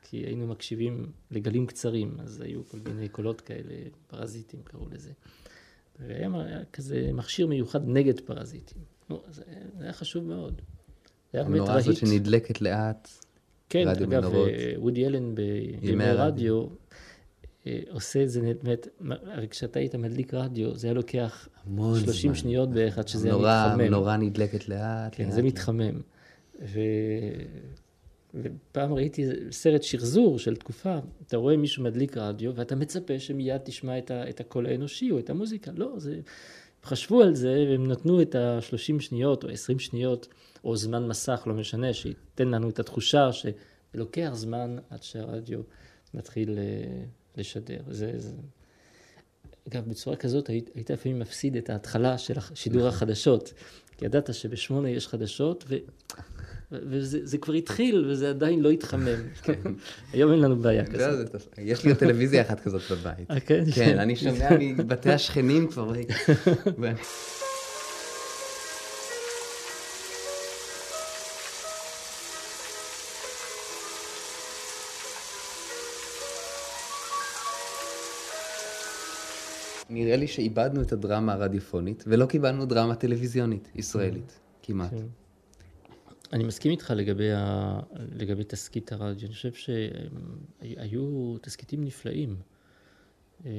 [0.09, 3.73] כי היינו מקשיבים לגלים קצרים, אז היו כל מיני קולות כאלה,
[4.07, 5.11] פרזיטים קראו לזה.
[5.99, 8.81] והיה היה כזה מכשיר מיוחד נגד פרזיטים.
[9.09, 9.43] נו, זה,
[9.77, 10.61] זה היה חשוב מאוד.
[11.33, 11.99] זה היה באמת המנורה הזאת רהיט.
[11.99, 13.09] שנדלקת לאט.
[13.69, 14.49] כן, רדיו אגב, מנורות.
[14.49, 16.61] אה, וודי אלן בימי ימי הרדיו.
[16.61, 16.67] רדיו
[17.67, 22.31] אה, עושה את זה באמת, הרי כשאתה היית מדליק רדיו, זה היה לוקח המון 30
[22.31, 22.35] זמן.
[22.35, 23.81] שניות בערך עד שזה היה מתחמם.
[23.81, 25.15] המנורה נדלקת לאט.
[25.15, 25.51] כן, לאט, זה לאט.
[25.51, 26.01] מתחמם.
[26.61, 26.79] ו...
[28.33, 33.97] ופעם ראיתי סרט שחזור של תקופה, אתה רואה מישהו מדליק רדיו ואתה מצפה שמיד תשמע
[33.97, 34.29] את, ה...
[34.29, 35.71] את הקול האנושי או את המוזיקה.
[35.75, 36.19] לא, זה...
[36.83, 40.27] חשבו על זה והם נתנו את ה-30 שניות או 20 שניות
[40.63, 45.61] או זמן מסך, לא משנה, שייתן לנו את התחושה שלוקח זמן עד שהרדיו
[46.13, 47.03] מתחיל אה,
[47.37, 47.79] לשדר.
[47.89, 48.31] זה, זה...
[49.67, 53.53] אגב, בצורה כזאת היית, היית לפעמים מפסיד את ההתחלה של שידור החדשות.
[53.97, 55.75] כי ידעת שבשמונה יש חדשות, ו...
[56.71, 59.19] וזה זה כבר התחיל, וזה עדיין לא התחמם.
[60.13, 61.35] היום אין לנו בעיה כזאת.
[61.57, 63.31] יש לי טלוויזיה אחת כזאת בבית.
[63.31, 63.63] אה, כן?
[63.75, 65.91] כן, אני שומע מבתי השכנים כבר.
[79.89, 84.93] נראה לי שאיבדנו את הדרמה הרדיופונית, ולא קיבלנו דרמה טלוויזיונית ישראלית, כמעט.
[86.33, 87.79] אני מסכים איתך לגבי, ה...
[88.15, 89.27] לגבי תסכית הרדיו.
[89.27, 92.35] אני חושב שהיו תסכיתים נפלאים.
[93.45, 93.51] אה,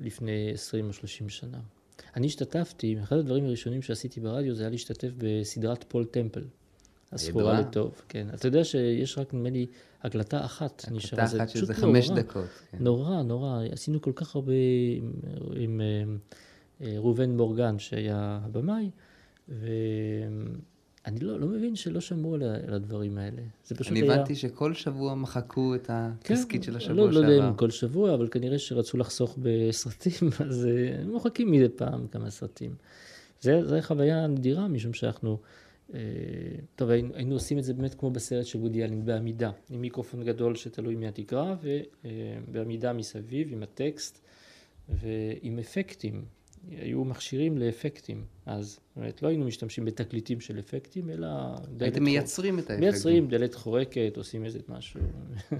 [0.00, 1.58] לפני 20 או 30 שנה.
[2.16, 6.44] אני השתתפתי, אחד הדברים הראשונים שעשיתי ברדיו זה היה להשתתף בסדרת פול טמפל.
[7.12, 7.60] הסחורה.
[7.60, 8.26] לטוב, כן.
[8.34, 9.66] אתה יודע שיש רק נדמה לי
[10.02, 11.22] הקלטה אחת נשארה.
[11.22, 12.20] הקלטה זה אחת פשוט שזה חמש נורא.
[12.20, 12.44] דקות.
[12.70, 12.78] כן.
[12.80, 13.64] נורא, נורא.
[13.72, 14.52] עשינו כל כך הרבה
[14.96, 15.12] עם,
[15.56, 16.04] עם אה,
[16.86, 18.90] אה, ראובן מורגן, שהיה הבמאי,
[21.08, 23.42] ואני לא, לא מבין שלא שמעו על, הדברים האלה.
[23.64, 24.14] זה פשוט אני היה...
[24.14, 27.48] הבנתי שכל שבוע מחקו את התסכית של השבוע לא, לא יודע שעבר.
[27.48, 32.30] אם כל שבוע, אבל כנראה שרצו לחסוך בסרטים, אז אה, הם מוחקים מדי פעם כמה
[32.30, 32.74] סרטים.
[33.40, 35.38] זה, זה חוויה נדירה, משום שאנחנו...
[35.94, 36.00] אה,
[36.76, 40.24] טוב, היינו, היינו עושים את זה באמת כמו בסרט של וודי אלין, בעמידה, עם מיקרופון
[40.24, 44.20] גדול שתלוי מהתקרה, ובעמידה מסביב, עם הטקסט,
[44.88, 46.24] ועם אפקטים.
[46.70, 48.66] היו מכשירים לאפקטים אז.
[48.68, 51.28] זאת אומרת, לא היינו משתמשים בתקליטים של אפקטים, אלא...
[51.80, 52.80] הייתם חור- מייצרים את האפקטים.
[52.80, 55.00] מייצרים דלת חורקת, עושים איזה משהו.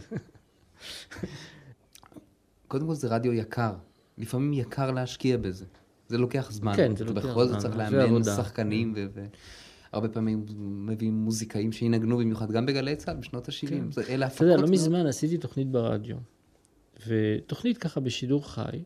[2.69, 3.73] קודם כל זה רדיו יקר.
[4.19, 5.65] לפעמים יקר להשקיע בזה.
[6.09, 6.73] זה לוקח זמן.
[6.77, 8.23] כן, זה לוקח בכל זאת זמן, צריך לאמן.
[8.23, 9.21] שחקנים, ו-
[9.93, 13.69] והרבה פעמים מביאים מוזיקאים שינגנו במיוחד, גם בגלי צה"ל בשנות ה-70.
[13.69, 13.85] כן.
[14.09, 16.17] אלה אתה הפקות יודע, לא מזמן עשיתי תוכנית ברדיו,
[17.07, 18.83] ותוכנית ככה בשידור חי,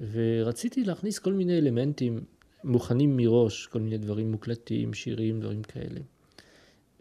[0.00, 2.24] ורציתי להכניס כל מיני אלמנטים
[2.64, 6.00] מוכנים מראש, כל מיני דברים מוקלטים, שירים, דברים כאלה.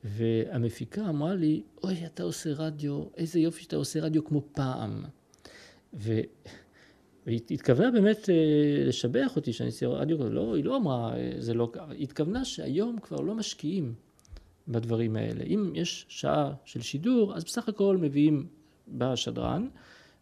[0.03, 5.03] והמפיקה אמרה לי, אוי, אתה עושה רדיו, איזה יופי שאתה עושה רדיו כמו פעם.
[5.93, 6.19] ו...
[7.25, 11.53] והיא התכוונה באמת אה, לשבח אותי שאני עושה רדיו, לא, היא לא אמרה, אה, זה
[11.53, 13.93] לא ככה, היא התכוונה שהיום כבר לא משקיעים
[14.67, 15.43] בדברים האלה.
[15.43, 18.47] אם יש שעה של שידור, אז בסך הכל מביאים,
[18.87, 19.67] בא השדרן,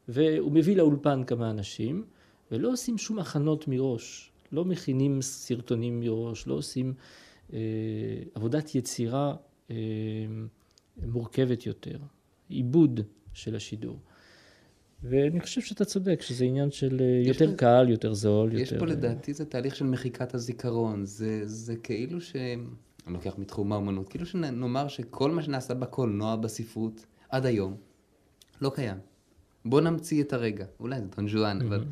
[0.07, 2.05] והוא מביא לאולפן כמה אנשים,
[2.51, 4.31] ולא עושים שום הכנות מראש.
[4.51, 6.93] לא מכינים סרטונים מראש, לא עושים
[7.53, 7.59] אה,
[8.35, 9.35] עבודת יצירה
[9.71, 9.75] אה,
[10.97, 11.97] מורכבת יותר,
[12.49, 12.99] עיבוד
[13.33, 13.99] של השידור.
[15.03, 18.71] ואני חושב שאתה צודק, שזה עניין של אה, יש יותר לזה- קל, יותר זול, יש
[18.71, 18.79] יותר...
[18.85, 22.35] פה אה, לדעתי זה תהליך של מחיקת הזיכרון, זה, זה כאילו ש...
[23.07, 27.75] אני לוקח מתחום האומנות, כאילו שנאמר שכל מה שנעשה בקולנוע, בספרות, עד היום,
[28.61, 28.97] לא קיים.
[29.65, 31.83] בוא נמציא את הרגע, אולי זה דון ז'ואן, אבל,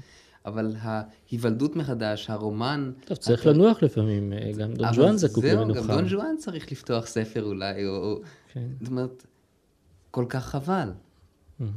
[0.45, 2.91] אבל ההיוולדות מחדש, הרומן...
[3.06, 5.79] טוב, צריך הת- לנוח לפעמים, אה, גם דון ז'ואן זקוק זהו, למנוחה.
[5.82, 8.21] גם דון ז'ואן צריך לפתוח ספר אולי, או...
[8.53, 8.67] כן.
[8.82, 9.25] זאת אומרת,
[10.12, 10.89] כל כך חבל.
[11.60, 11.71] מהמם.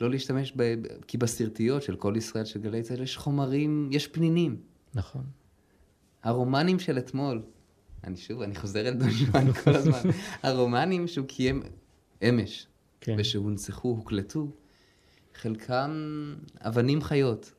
[0.00, 0.62] לא להשתמש ב...
[0.62, 4.56] ב- כי בסרטיות של כל ישראל של גלי צה"ל יש חומרים, יש פנינים.
[4.94, 5.22] נכון.
[6.22, 7.42] הרומנים של אתמול,
[8.04, 9.98] אני שוב, אני חוזר אל דון ז'ואן כל הזמן,
[10.42, 11.62] הרומנים שהוא קיים
[12.28, 12.66] אמש,
[13.00, 13.16] כן.
[13.18, 14.48] ושהונצחו, הוקלטו,
[15.34, 15.90] חלקם
[16.60, 17.52] אבנים חיות,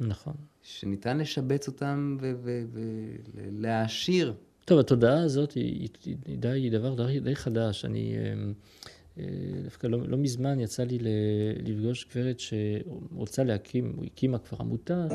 [0.00, 0.34] נכון.
[0.62, 2.16] שניתן לשבץ אותם
[3.34, 4.34] ולהעשיר.
[4.64, 7.84] טוב, התודעה הזאת היא, היא, היא די, היא דבר די, די חדש.
[7.84, 8.34] אני אה,
[9.18, 9.24] אה,
[9.64, 10.98] דווקא לא, לא מזמן יצא לי
[11.64, 15.06] לפגוש גברת שרוצה להקים, היא הקימה כבר עמותה.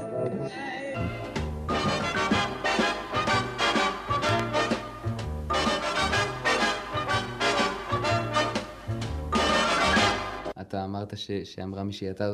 [10.67, 12.33] אתה אמרת ש, שאמרה מישהי, אתה,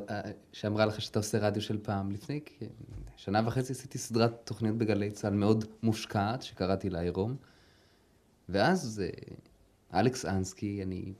[0.51, 2.11] שאמרה לך שאתה עושה רדיו של פעם.
[2.11, 2.39] לפני
[3.17, 7.35] שנה וחצי עשיתי סדרת תוכניות בגלי צה"ל מאוד מושקעת, שקראתי לה עירום.
[8.49, 11.13] ואז אה, אלכס אנסקי, אני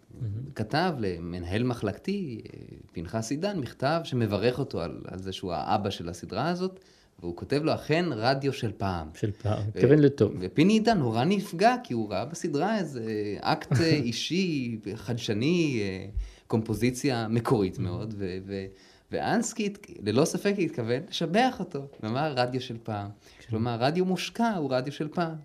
[0.56, 2.60] כתב למנהל מחלקתי, אה,
[2.92, 6.80] פנחס עידן, מכתב שמברך אותו על, על זה שהוא האבא של הסדרה הזאת,
[7.20, 9.08] והוא כותב לו, אכן רדיו של פעם.
[9.14, 10.34] של פעם, מתכוון לטוב.
[10.40, 16.06] ופיני עידן נורא נפגע, כי הוא ראה בסדרה איזה אקט אה, אישי, חדשני, אה,
[16.52, 18.66] קומפוזיציה מקורית מאוד, ו- ו-
[19.12, 21.88] ואנסקי, ללא ספק, התכוון לשבח אותו.
[22.04, 23.10] ואמר, רדיו של פעם.
[23.50, 25.36] כלומר, רדיו מושקע הוא רדיו של פעם.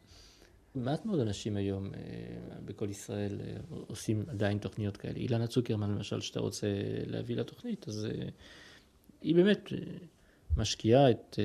[0.75, 2.01] מעט מאוד אנשים היום אה,
[2.65, 5.17] בכל ישראל אה, עושים עדיין תוכניות כאלה.
[5.17, 6.67] אילנה צוקרמן למשל, שאתה רוצה
[7.07, 8.29] להביא לתוכנית, אז אה,
[9.21, 9.73] היא באמת
[10.57, 11.39] משקיעה את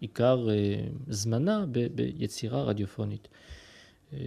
[0.00, 0.48] עיקר
[1.08, 3.28] זמנה ביצירה רדיופונית.
[4.12, 4.18] אה,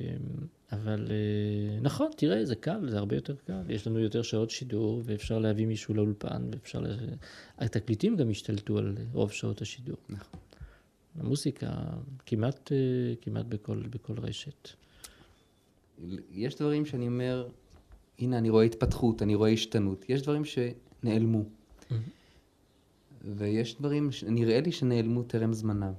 [0.71, 3.61] אבל אה, נכון, תראה, זה קל, זה הרבה יותר קל.
[3.69, 6.79] יש לנו יותר שעות שידור, ואפשר להביא מישהו לאולפן, ואפשר...
[6.79, 6.95] ל...
[7.57, 9.97] התקליטים גם השתלטו על רוב שעות השידור.
[10.09, 10.39] נכון.
[11.19, 11.71] המוזיקה
[12.25, 12.77] כמעט, אה,
[13.21, 14.69] כמעט בכל, בכל רשת.
[16.31, 17.47] יש דברים שאני אומר,
[18.19, 20.05] הנה, אני רואה התפתחות, אני רואה השתנות.
[20.09, 21.43] יש דברים שנעלמו.
[23.23, 25.93] ויש דברים שנראה לי שנעלמו טרם זמנם.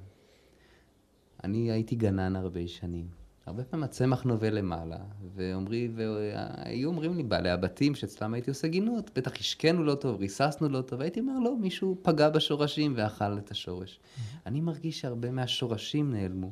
[1.45, 3.22] אני הייתי גנן הרבה שנים.
[3.46, 4.96] הרבה פעמים הצמח נובע למעלה,
[5.35, 10.68] ואומרי, והיו אומרים לי בעלי הבתים שאצלם הייתי עושה גינות, בטח השקנו לא טוב, ריססנו
[10.68, 14.00] לא טוב, הייתי אומר, לא, מישהו פגע בשורשים ואכל את השורש.
[14.46, 16.50] אני מרגיש שהרבה מהשורשים נעלמו.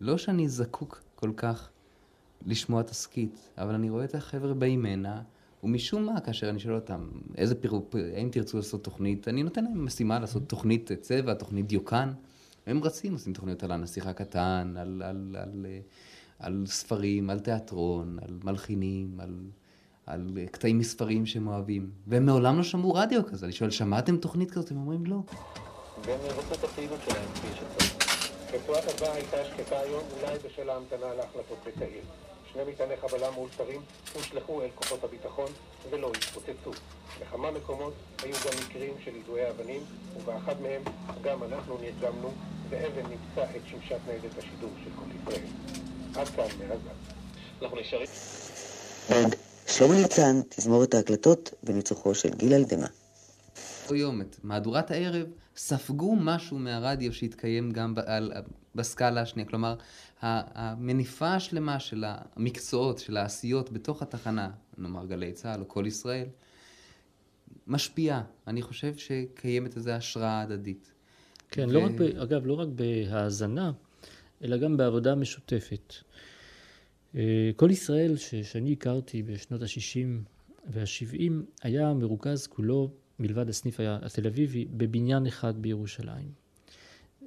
[0.00, 1.70] לא שאני זקוק כל כך
[2.46, 5.22] לשמוע תסכית, אבל אני רואה את החבר'ה באים הנה,
[5.64, 9.84] ומשום מה, כאשר אני שואל אותם, איזה פירוק, האם תרצו לעשות תוכנית, אני נותן להם
[9.84, 12.12] משימה לעשות תוכנית צבע, תוכנית דיוקן.
[12.66, 15.66] הם רצים, עושים תוכניות על הנסיך הקטן, על, על, על,
[16.38, 19.40] על, ספרים, על תיאטרון, על מלחינים, על,
[20.06, 21.90] על קטעים מספרים שהם אוהבים.
[22.06, 23.46] והם מעולם לא שמעו רדיו כזה.
[23.46, 24.70] אני שואל, שמעתם תוכנית כזאת?
[24.70, 25.18] הם אומרים לא.
[26.04, 27.94] והם יבצעו את הפעילות שלהם כפי שצריך.
[28.54, 32.02] רצועת הבאה הייתה שקטה היום, אולי בשל ההמתנה להחלטות בקהיר.
[32.52, 33.80] שני מטעני חבלה מאולתרים
[34.14, 35.48] הושלכו אל כוחות הביטחון
[35.90, 36.70] ולא התפוצצו.
[37.20, 39.80] בכמה מקומות היו גם מקרים של יידויי אבנים,
[40.16, 40.82] ובאחד מהם
[41.22, 42.32] גם אנחנו נרגמנו,
[42.68, 45.46] ואבן נמצא את שמשת ניידת השידור של כל ישראל.
[46.14, 46.90] עד כאן מעזה.
[47.62, 48.06] אנחנו נשארים...
[49.66, 52.52] שלמה ניצן, תזמורת ההקלטות בניצוחו של גיל
[53.94, 58.32] יום, את מהדורת הערב, ספגו משהו מהרדיו שהתקיים גם על,
[58.74, 59.48] בסקאלה השנייה.
[59.48, 59.76] כלומר,
[60.22, 66.26] המניפה השלמה של המקצועות, של העשיות בתוך התחנה, נאמר גלי צה"ל או כל ישראל,
[67.66, 68.22] משפיעה.
[68.46, 70.93] אני חושב שקיימת איזו השראה הדדית.
[71.54, 71.72] כן, ו...
[71.72, 73.72] לא רק, ב, אגב, לא רק בהאזנה,
[74.44, 75.94] אלא גם בעבודה משותפת.
[77.14, 80.30] אה, כל ישראל ש, שאני הכרתי בשנות ה-60
[80.66, 86.32] וה-70 היה מרוכז כולו מלבד הסניף התל אביבי, בבניין אחד בירושלים.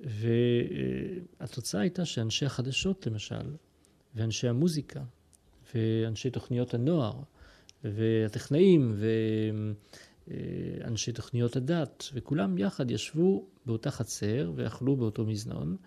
[0.04, 3.56] והתוצאה הייתה שאנשי החדשות למשל,
[4.16, 5.04] ואנשי המוזיקה,
[5.76, 7.14] ואנשי תוכניות הנוער,
[7.84, 8.96] והטכנאים,
[10.28, 15.78] ואנשי תוכניות הדת, וכולם יחד ישבו באותה חצר ואכלו באותו מזנון,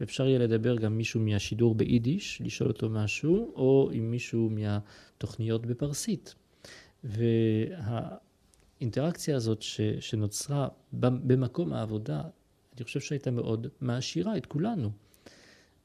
[0.00, 6.34] ואפשר יהיה לדבר גם מישהו מהשידור ביידיש, לשאול אותו משהו, או עם מישהו מהתוכניות בפרסית.
[7.04, 8.08] וה...
[8.80, 12.22] האינטראקציה הזאת ש, שנוצרה במקום העבודה,
[12.76, 14.90] אני חושב שהייתה מאוד מעשירה את כולנו.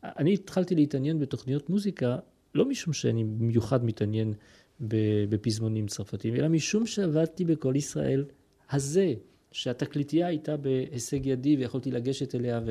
[0.04, 2.18] אני התחלתי להתעניין בתוכניות מוזיקה,
[2.56, 4.34] לא משום שאני במיוחד מתעניין
[5.30, 8.26] בפזמונים צרפתיים, אלא משום שעבדתי בכל ישראל
[8.70, 9.14] הזה,
[9.56, 12.62] שהתקליטייה הייתה בהישג ידי ויכולתי לגשת אליה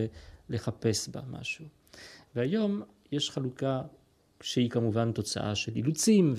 [0.49, 1.65] ולחפש בה משהו.
[2.35, 3.83] והיום יש חלוקה
[4.41, 6.35] שהיא כמובן תוצאה של אילוצים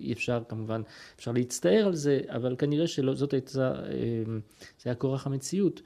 [0.00, 0.82] אי אפשר כמובן,
[1.16, 4.40] אפשר להצטער על זה, אבל כנראה שזאת הייתה, אמ,
[4.82, 5.82] זה היה כורח המציאות.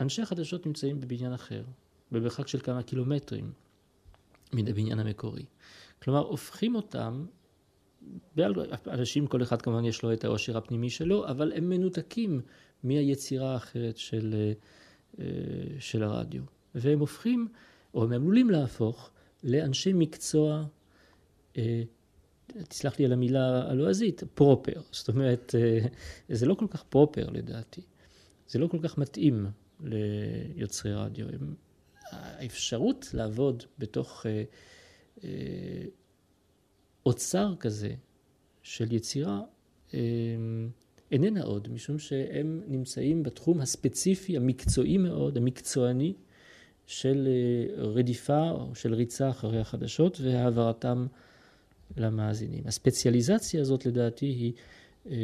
[0.00, 1.64] אנשי החדשות נמצאים בבניין אחר,
[2.10, 3.52] במרחק של כמה קילומטרים
[4.52, 5.44] מן הבניין המקורי.
[6.02, 7.26] כלומר, הופכים אותם,
[8.86, 12.40] אנשים, כל אחד כמובן יש לו את העושר הפנימי שלו, אבל הם מנותקים
[12.82, 14.52] מהיצירה האחרת של,
[15.18, 15.24] אה,
[15.78, 16.42] של הרדיו.
[16.74, 17.48] והם הופכים,
[17.94, 19.10] או הם עלולים להפוך,
[19.42, 20.64] לאנשי מקצוע
[21.56, 21.82] אה,
[22.68, 24.80] תסלח לי על המילה הלועזית, פרופר.
[24.90, 25.86] זאת אומרת, אה,
[26.28, 27.80] זה לא כל כך פרופר לדעתי.
[28.48, 29.46] זה לא כל כך מתאים
[29.80, 31.26] ליוצרי רדיו.
[32.10, 34.26] האפשרות לעבוד בתוך
[37.06, 37.94] אוצר כזה
[38.62, 39.40] של יצירה
[41.10, 46.14] איננה עוד, משום שהם נמצאים בתחום הספציפי, המקצועי מאוד, המקצועני,
[46.86, 47.28] של
[47.78, 51.06] רדיפה או של ריצה אחרי החדשות והעברתם
[51.96, 52.62] למאזינים.
[52.66, 54.52] הספציאליזציה הזאת לדעתי היא
[55.10, 55.16] אה,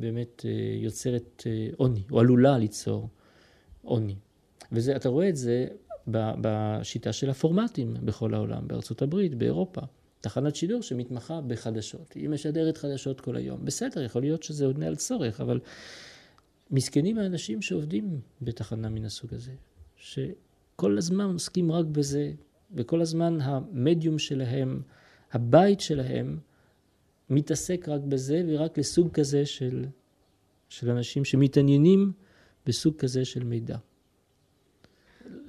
[0.00, 0.50] באמת אה,
[0.82, 3.08] יוצרת אה, עוני, או עלולה ליצור
[3.82, 4.16] עוני.
[4.72, 5.66] ואתה רואה את זה
[6.08, 9.80] בשיטה של הפורמטים בכל העולם, בארצות הברית, באירופה.
[10.20, 12.12] תחנת שידור שמתמחה בחדשות.
[12.12, 13.64] היא משדרת חדשות כל היום.
[13.64, 15.60] בסדר, יכול להיות שזה עונה על צורך, אבל
[16.70, 19.52] מסכנים האנשים שעובדים בתחנה מן הסוג הזה,
[19.96, 22.32] שכל הזמן עוסקים רק בזה,
[22.74, 24.82] וכל הזמן המדיום שלהם
[25.32, 26.38] הבית שלהם
[27.30, 29.84] מתעסק רק בזה ורק לסוג כזה של,
[30.68, 32.12] של אנשים שמתעניינים
[32.66, 33.76] בסוג כזה של מידע.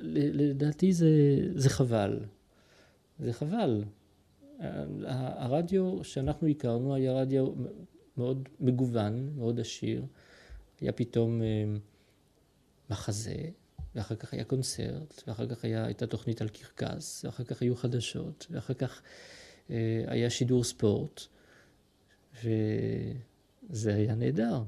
[0.01, 1.09] לדעתי זה,
[1.55, 2.19] זה חבל.
[3.19, 3.83] זה חבל.
[5.05, 7.47] הרדיו שאנחנו הכרנו היה רדיו
[8.17, 10.05] מאוד מגוון, מאוד עשיר.
[10.81, 11.63] היה פתאום אה,
[12.89, 13.35] מחזה,
[13.95, 18.47] ואחר כך היה קונצרט, ואחר כך היה, הייתה תוכנית על קרקס, ואחר כך היו חדשות,
[18.49, 19.01] ואחר כך
[19.69, 21.21] אה, היה שידור ספורט,
[22.43, 24.61] וזה היה נהדר.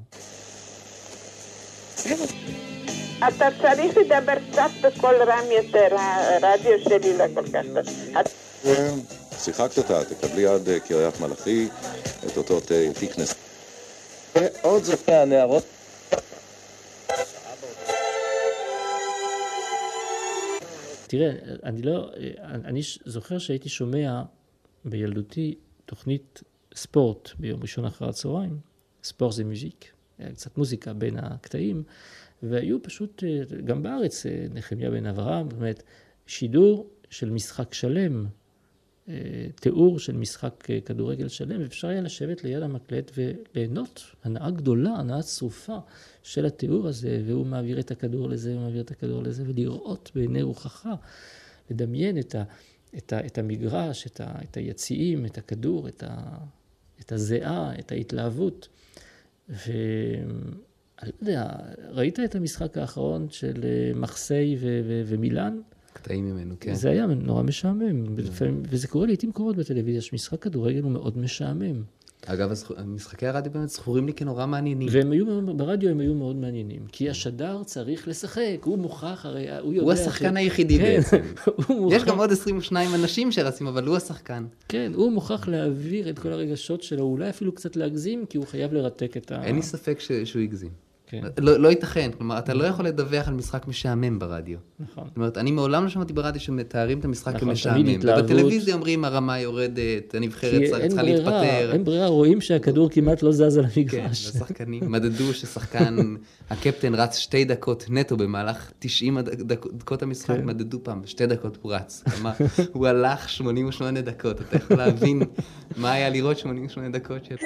[3.27, 7.65] אתה צריך לדבר קצת בקול רם יותר, הרדיו שלי לא כל כך
[9.43, 11.67] שיחה קטטה, תקבלי עד אה, קריית מלאכי
[12.25, 12.59] את אותו
[12.99, 13.35] תיקנס.
[14.35, 15.63] ועוד זאת הנערות.
[21.07, 21.31] תראה,
[21.63, 22.11] אני לא,
[22.43, 24.21] אני זוכר שהייתי שומע
[24.85, 26.41] בילדותי תוכנית
[26.75, 28.59] ספורט ביום ראשון אחר הצהריים,
[29.03, 29.85] ספורט זה מוזיק,
[30.19, 31.83] היה קצת מוזיקה בין הקטעים,
[32.43, 35.83] והיו פשוט, אה, גם בארץ, אה, נחמיה בן אברהם, אומרת,
[36.27, 38.25] שידור של משחק שלם
[39.55, 45.21] תיאור של משחק אה, כדורגל שלם, ואפשר היה לשבת ליד המקלט וליהנות הנאה גדולה, הנאה
[45.21, 45.77] צרופה
[46.23, 50.41] של התיאור הזה, והוא מעביר את הכדור לזה, הוא מעביר את הכדור לזה, ולראות בעיני
[50.41, 50.85] רוחך,
[51.69, 52.43] לדמיין את, ה,
[52.97, 56.37] את, ה, את המגרש, את, ה, את היציעים, את הכדור, את, ה,
[57.01, 58.67] את הזיעה, את ההתלהבות.
[59.49, 60.27] ואני
[61.01, 61.55] לא יודע,
[61.89, 64.57] ראית את המשחק האחרון של אה, מחסיי
[65.05, 65.61] ומילאן?
[65.93, 66.73] קטעים ממנו, כן.
[66.73, 71.83] זה היה נורא משעמם, ולפעמים, וזה קורה לעיתים קרובות בטלוויזיה, שמשחק כדורגל הוא מאוד משעמם.
[72.25, 72.51] אגב,
[72.85, 74.87] משחקי הרדיו באמת זכורים לי כנורא מעניינים.
[74.91, 79.73] והם היו, ברדיו הם היו מאוד מעניינים, כי השדר צריך לשחק, הוא מוכרח, הרי הוא
[79.73, 79.83] יודע...
[79.83, 80.37] הוא השחקן ש...
[80.37, 81.21] היחידי כן, בעצם.
[81.69, 82.01] מוכרח...
[82.01, 84.45] יש גם עוד 22 אנשים שרצים, אבל הוא השחקן.
[84.67, 88.73] כן, הוא מוכרח להעביר את כל הרגשות שלו, אולי אפילו קצת להגזים, כי הוא חייב
[88.73, 89.43] לרתק את ה...
[89.43, 90.11] אין לי ספק ש...
[90.11, 90.90] שהוא הגזים.
[91.11, 91.21] כן.
[91.37, 94.57] לא, לא ייתכן, כלומר, אתה לא יכול לדווח על משחק משעמם ברדיו.
[94.79, 95.03] נכון.
[95.07, 97.99] זאת אומרת, אני מעולם לא שמעתי ברדיו שמתארים את המשחק נכון, כמשעמם.
[98.01, 101.71] ובטלוויזיה אומרים, הרמה יורדת, הנבחרת צריכה להתפטר.
[101.73, 103.91] אין ברירה, רואים שהכדור כמעט לא זז על המגרש.
[103.91, 106.15] כן, השחקנים מדדו ששחקן,
[106.49, 109.17] הקפטן רץ שתי דקות נטו במהלך 90
[109.77, 110.45] דקות המשחק, כן.
[110.45, 112.03] מדדו פעם, שתי דקות הוא רץ.
[112.15, 112.31] כלומר,
[112.73, 115.21] הוא הלך 88 דקות, אתה יכול להבין
[115.77, 117.37] מה היה לראות 88 דקות שלו.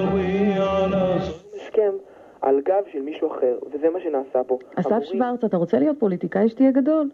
[2.60, 4.60] על גב של מישהו אחר, וזה מה שנעשה פה.
[4.76, 7.10] אסף שוורץ, אתה רוצה להיות פוליטיקאי שתהיה גדול?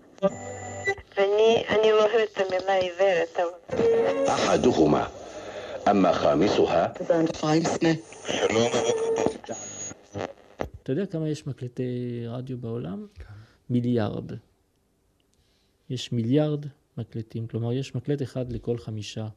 [1.17, 3.37] אני לא אוהבת את המילה עיוורת.
[4.27, 5.07] אחדוהומה,
[5.91, 6.87] אמה חמיסוה.
[8.27, 8.71] שלום.
[10.83, 13.05] אתה יודע כמה יש מקלטי רדיו בעולם?
[13.69, 14.31] מיליארד.
[15.89, 16.65] יש מיליארד
[16.97, 19.27] מקלטים, כלומר יש מקלט אחד לכל חמישה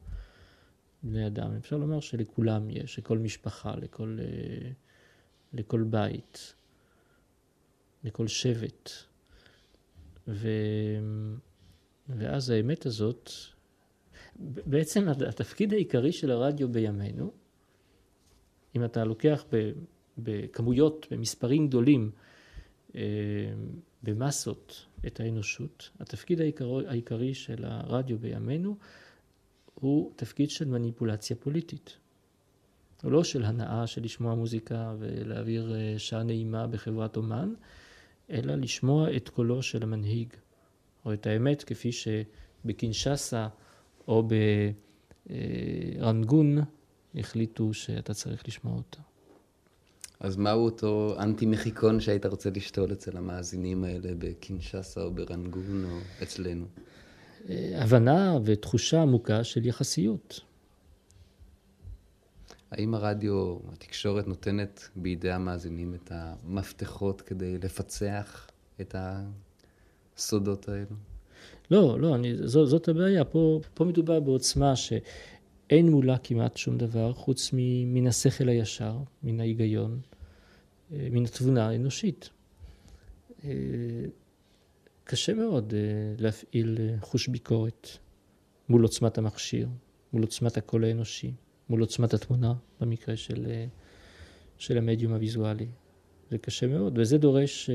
[1.03, 1.51] בני אדם.
[1.59, 4.69] אפשר לומר שלכולם יש, לכל משפחה, לכל, אה,
[5.53, 6.53] לכל בית,
[8.03, 8.89] לכל שבט.
[10.27, 10.47] ו...
[12.09, 13.29] ואז האמת הזאת,
[14.65, 17.31] בעצם התפקיד העיקרי של הרדיו בימינו,
[18.75, 19.45] אם אתה לוקח
[20.17, 22.11] בכמויות, במספרים גדולים,
[22.95, 23.01] אה,
[24.03, 28.77] במסות את האנושות, התפקיד העיקרי, העיקרי של הרדיו בימינו
[29.73, 31.97] הוא תפקיד של מניפולציה פוליטית.
[33.03, 37.53] הוא לא של הנאה של לשמוע מוזיקה ולהעביר אה, שעה נעימה בחברת אומן,
[38.31, 40.27] אלא לשמוע את קולו של המנהיג,
[41.05, 43.47] או את האמת כפי שבקינשסה
[44.07, 44.27] או
[45.99, 46.57] ברנגון
[47.15, 48.99] החליטו שאתה צריך לשמוע אותה.
[50.19, 56.65] אז מהו אותו אנטי-מחיקון שהיית רוצה לשתול אצל המאזינים האלה בקינשסה או ברנגון או אצלנו?
[57.49, 60.48] הבנה ותחושה עמוקה של יחסיות.
[62.71, 68.47] האם הרדיו, התקשורת נותנת בידי המאזינים את המפתחות כדי לפצח
[68.81, 68.95] את
[70.15, 70.95] הסודות האלו?
[71.71, 73.25] לא, לא, אני, זו, זאת הבעיה.
[73.25, 79.99] פה, פה מדובר בעוצמה שאין מולה כמעט שום דבר חוץ מן השכל הישר, מן ההיגיון,
[80.91, 82.29] אה, מן התבונה האנושית.
[83.43, 83.49] אה,
[85.03, 85.79] קשה מאוד אה,
[86.17, 87.87] להפעיל חוש ביקורת
[88.69, 89.67] מול עוצמת המכשיר,
[90.13, 91.31] מול עוצמת הקול האנושי,
[91.69, 93.65] מול עוצמת התמונה, במקרה של, אה,
[94.57, 95.67] של המדיום הוויזואלי.
[96.29, 97.69] זה קשה מאוד, וזה דורש,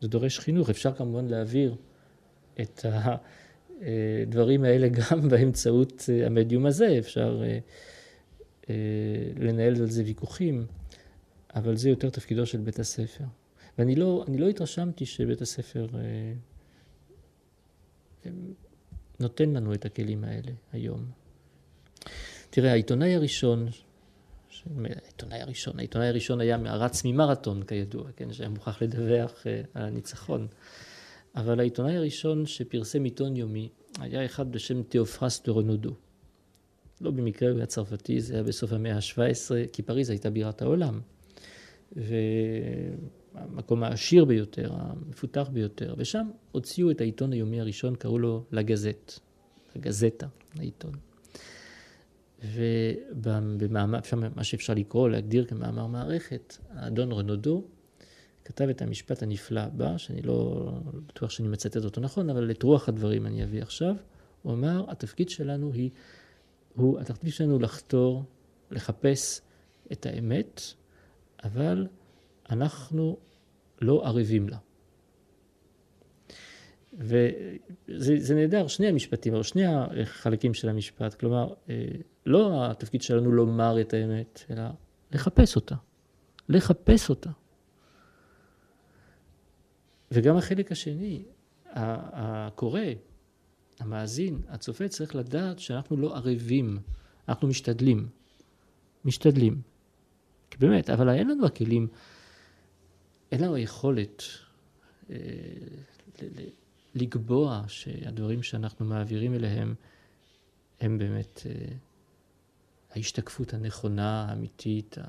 [0.00, 0.70] זה דורש חינוך.
[0.70, 1.74] אפשר כמובן להעביר
[2.60, 2.84] את
[3.82, 7.42] הדברים האלה גם באמצעות המדיום הזה, אפשר
[9.36, 10.66] לנהל על זה ויכוחים,
[11.54, 13.24] אבל זה יותר תפקידו של בית הספר.
[13.78, 16.32] ואני לא, לא התרשמתי שבית הספר אה,
[19.20, 21.23] נותן לנו את הכלים האלה היום.
[22.54, 23.68] תראה, העיתונאי הראשון,
[24.84, 30.46] העיתונאי הראשון, העיתונאי הראשון היה רץ ממרתון כידוע, כן, שהיה מוכרח לדווח אה, על הניצחון.
[31.36, 33.68] אבל העיתונאי הראשון שפרסם עיתון יומי
[34.00, 35.94] היה אחד בשם תיאופרס דה רנודו.
[37.00, 41.00] לא במקרה הוא היה צרפתי, זה היה בסוף המאה ה-17, כי פריז הייתה בירת העולם.
[41.96, 42.14] ו...
[43.34, 49.20] המקום העשיר ביותר, המפותח ביותר, ושם הוציאו את העיתון היומי הראשון, קראו לו לגזט,
[49.76, 50.26] לגזטה,
[50.58, 50.92] העיתון.
[52.52, 53.98] ובמאמר,
[54.36, 57.64] מה שאפשר לקרוא, להגדיר כמאמר מערכת, האדון רנודו
[58.44, 60.70] כתב את המשפט הנפלא הבא, שאני לא
[61.06, 63.94] בטוח שאני מצטט אותו נכון, אבל את רוח הדברים אני אביא עכשיו.
[64.42, 65.90] הוא אמר, התפקיד שלנו היא,
[66.74, 68.24] הוא, התפקיד שלנו לחתור,
[68.70, 69.40] לחפש
[69.92, 70.60] את האמת,
[71.44, 71.86] אבל
[72.50, 73.16] אנחנו
[73.80, 74.58] לא ערבים לה.
[76.98, 81.84] וזה נהדר, שני המשפטים, או שני החלקים של המשפט, כלומר, אה,
[82.26, 84.62] לא התפקיד שלנו לומר את האמת, אלא
[85.12, 85.74] לחפש אותה.
[86.48, 87.30] לחפש אותה.
[90.10, 91.24] וגם החלק השני,
[91.72, 92.80] הקורא,
[93.80, 96.78] המאזין, הצופה צריך לדעת שאנחנו לא ערבים,
[97.28, 98.08] אנחנו משתדלים.
[99.04, 99.62] משתדלים.
[100.50, 101.88] כי באמת, אבל אין לנו הכלים,
[103.32, 104.22] אין לנו היכולת
[105.10, 105.16] אה,
[106.94, 109.74] לקבוע שהדברים שאנחנו מעבירים אליהם
[110.80, 111.76] הם באמת אה,
[112.94, 115.04] ההשתקפות הנכונה, האמיתית, ה...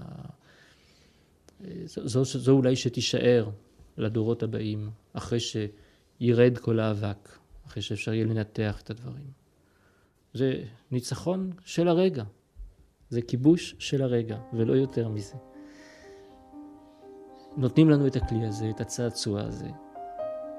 [1.86, 3.50] זו, זו, זו אולי שתישאר
[3.98, 7.30] לדורות הבאים, אחרי שירד כל האבק,
[7.68, 9.32] אחרי שאפשר יהיה לנתח את הדברים.
[10.34, 12.24] זה ניצחון של הרגע,
[13.10, 15.36] זה כיבוש של הרגע, ולא יותר מזה.
[17.58, 19.70] נותנים לנו את הכלי הזה, את הצעצוע הזה.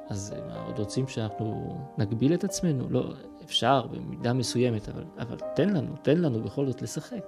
[0.09, 2.91] אז מה, עוד רוצים שאנחנו נגביל את עצמנו?
[2.91, 3.13] לא,
[3.45, 7.25] אפשר במידה מסוימת, אבל, אבל תן לנו, תן לנו בכל זאת לשחק.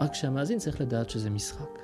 [0.00, 1.78] רק שהמאזין צריך לדעת שזה משחק.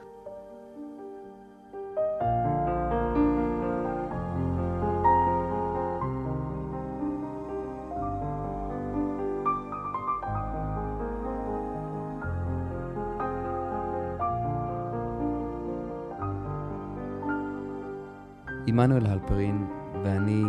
[18.73, 19.67] עמנואל הלפרין
[20.05, 20.45] ואני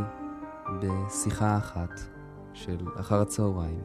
[0.81, 1.99] בשיחה אחת
[2.53, 3.81] של אחר הצהריים.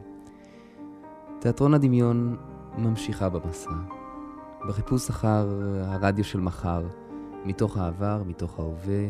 [1.39, 2.37] תיאטרון הדמיון
[2.77, 3.69] ממשיכה במסע,
[4.67, 5.47] בחיפוש אחר
[5.83, 6.83] הרדיו של מחר,
[7.45, 9.09] מתוך העבר, מתוך ההווה,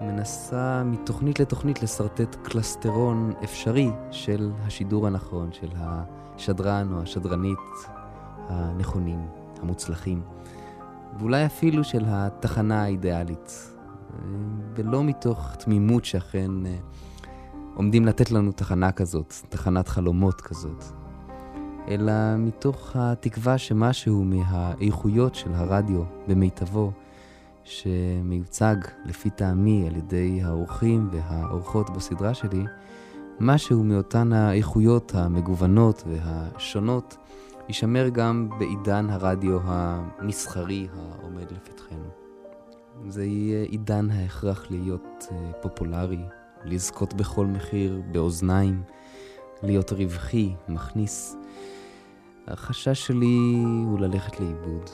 [0.00, 7.58] מנסה מתוכנית לתוכנית לשרטט קלסטרון אפשרי של השידור הנכון, של השדרן או השדרנית
[8.48, 9.26] הנכונים,
[9.62, 10.22] המוצלחים,
[11.18, 13.70] ואולי אפילו של התחנה האידיאלית,
[14.74, 16.76] ולא מתוך תמימות שאכן אה,
[17.74, 20.84] עומדים לתת לנו תחנה כזאת, תחנת חלומות כזאת,
[21.88, 26.92] אלא מתוך התקווה שמשהו מהאיכויות של הרדיו במיטבו,
[27.64, 32.64] שמיוצג לפי טעמי על ידי האורחים והאורחות בסדרה שלי,
[33.40, 37.16] משהו מאותן האיכויות המגוונות והשונות
[37.68, 42.19] יישמר גם בעידן הרדיו המסחרי העומד לפתחנו.
[43.08, 46.24] זה יהיה עידן ההכרח להיות אה, פופולרי,
[46.64, 48.82] לזכות בכל מחיר באוזניים,
[49.62, 51.36] להיות רווחי, מכניס.
[52.48, 54.90] החשש שלי הוא ללכת לאיבוד,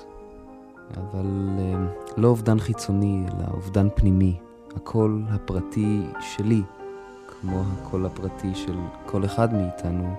[0.97, 1.87] אבל אה,
[2.17, 4.39] לא אובדן חיצוני, אלא אובדן פנימי.
[4.77, 6.63] הקול הפרטי שלי,
[7.29, 8.77] כמו הקול הפרטי של
[9.07, 10.15] כל אחד מאיתנו,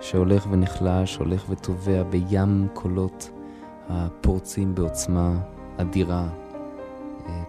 [0.00, 3.30] שהולך ונחלש, הולך וטובע בים קולות
[3.88, 5.40] הפורצים בעוצמה
[5.76, 6.28] אדירה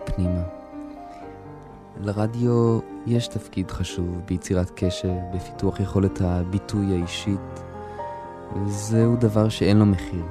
[0.05, 0.43] פנימה.
[2.03, 7.63] לרדיו יש תפקיד חשוב ביצירת קשר, בפיתוח יכולת הביטוי האישית,
[8.55, 10.25] וזהו דבר שאין לו מחיר,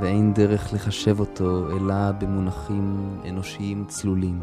[0.00, 4.40] ואין דרך לחשב אותו אלא במונחים אנושיים צלולים.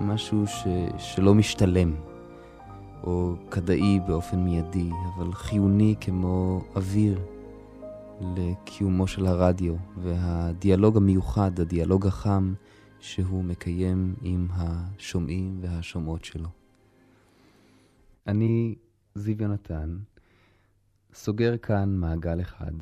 [0.00, 0.66] משהו ש...
[0.98, 1.94] שלא משתלם,
[3.04, 7.20] או כדאי באופן מיידי, אבל חיוני כמו אוויר
[8.20, 12.52] לקיומו של הרדיו, והדיאלוג המיוחד, הדיאלוג החם,
[13.06, 16.48] שהוא מקיים עם השומעים והשומעות שלו.
[18.26, 18.74] אני,
[19.14, 19.98] זיו יונתן,
[21.14, 22.72] סוגר כאן מעגל אחד,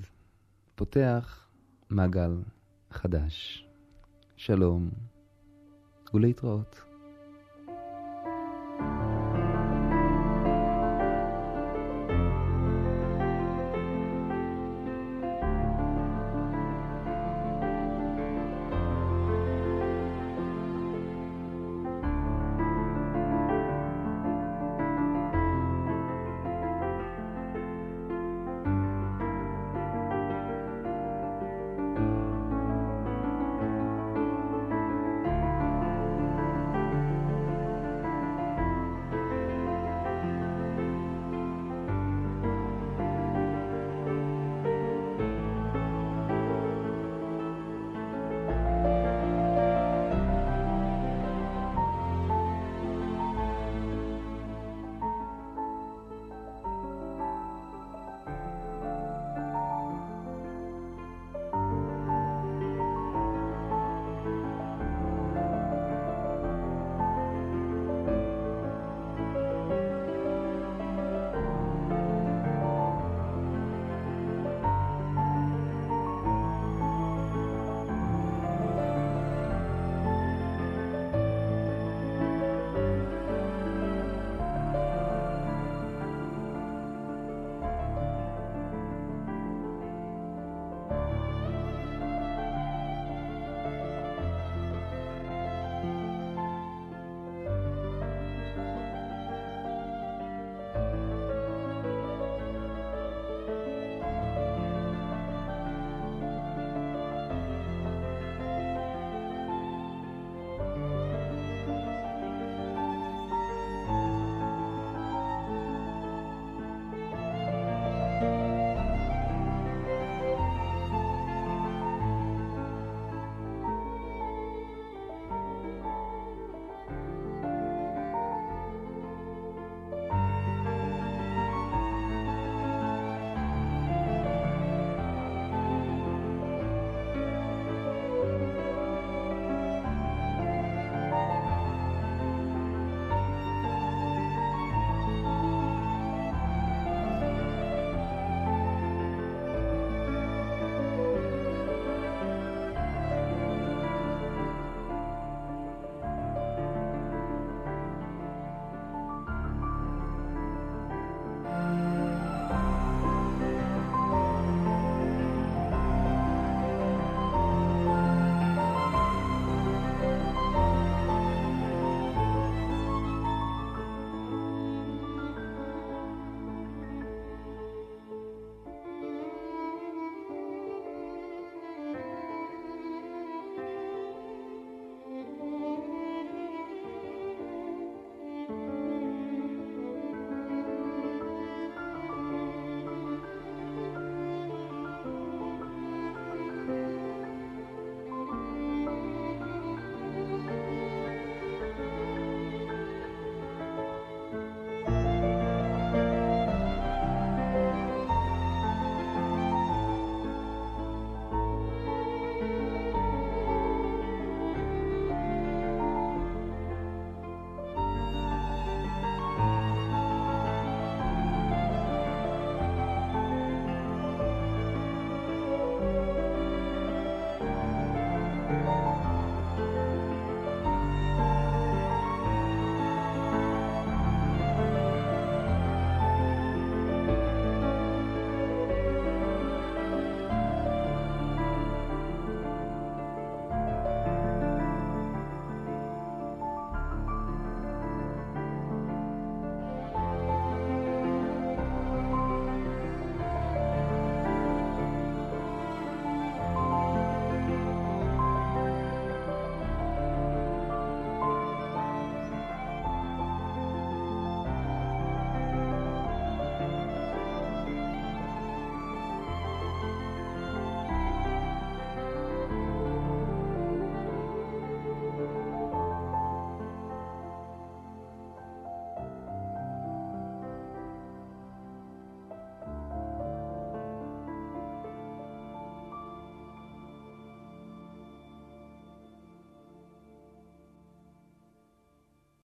[0.75, 1.49] פותח
[1.91, 2.43] מעגל
[2.91, 3.66] חדש.
[4.37, 4.91] שלום
[6.14, 6.81] ולהתראות.
[8.77, 9.13] thank you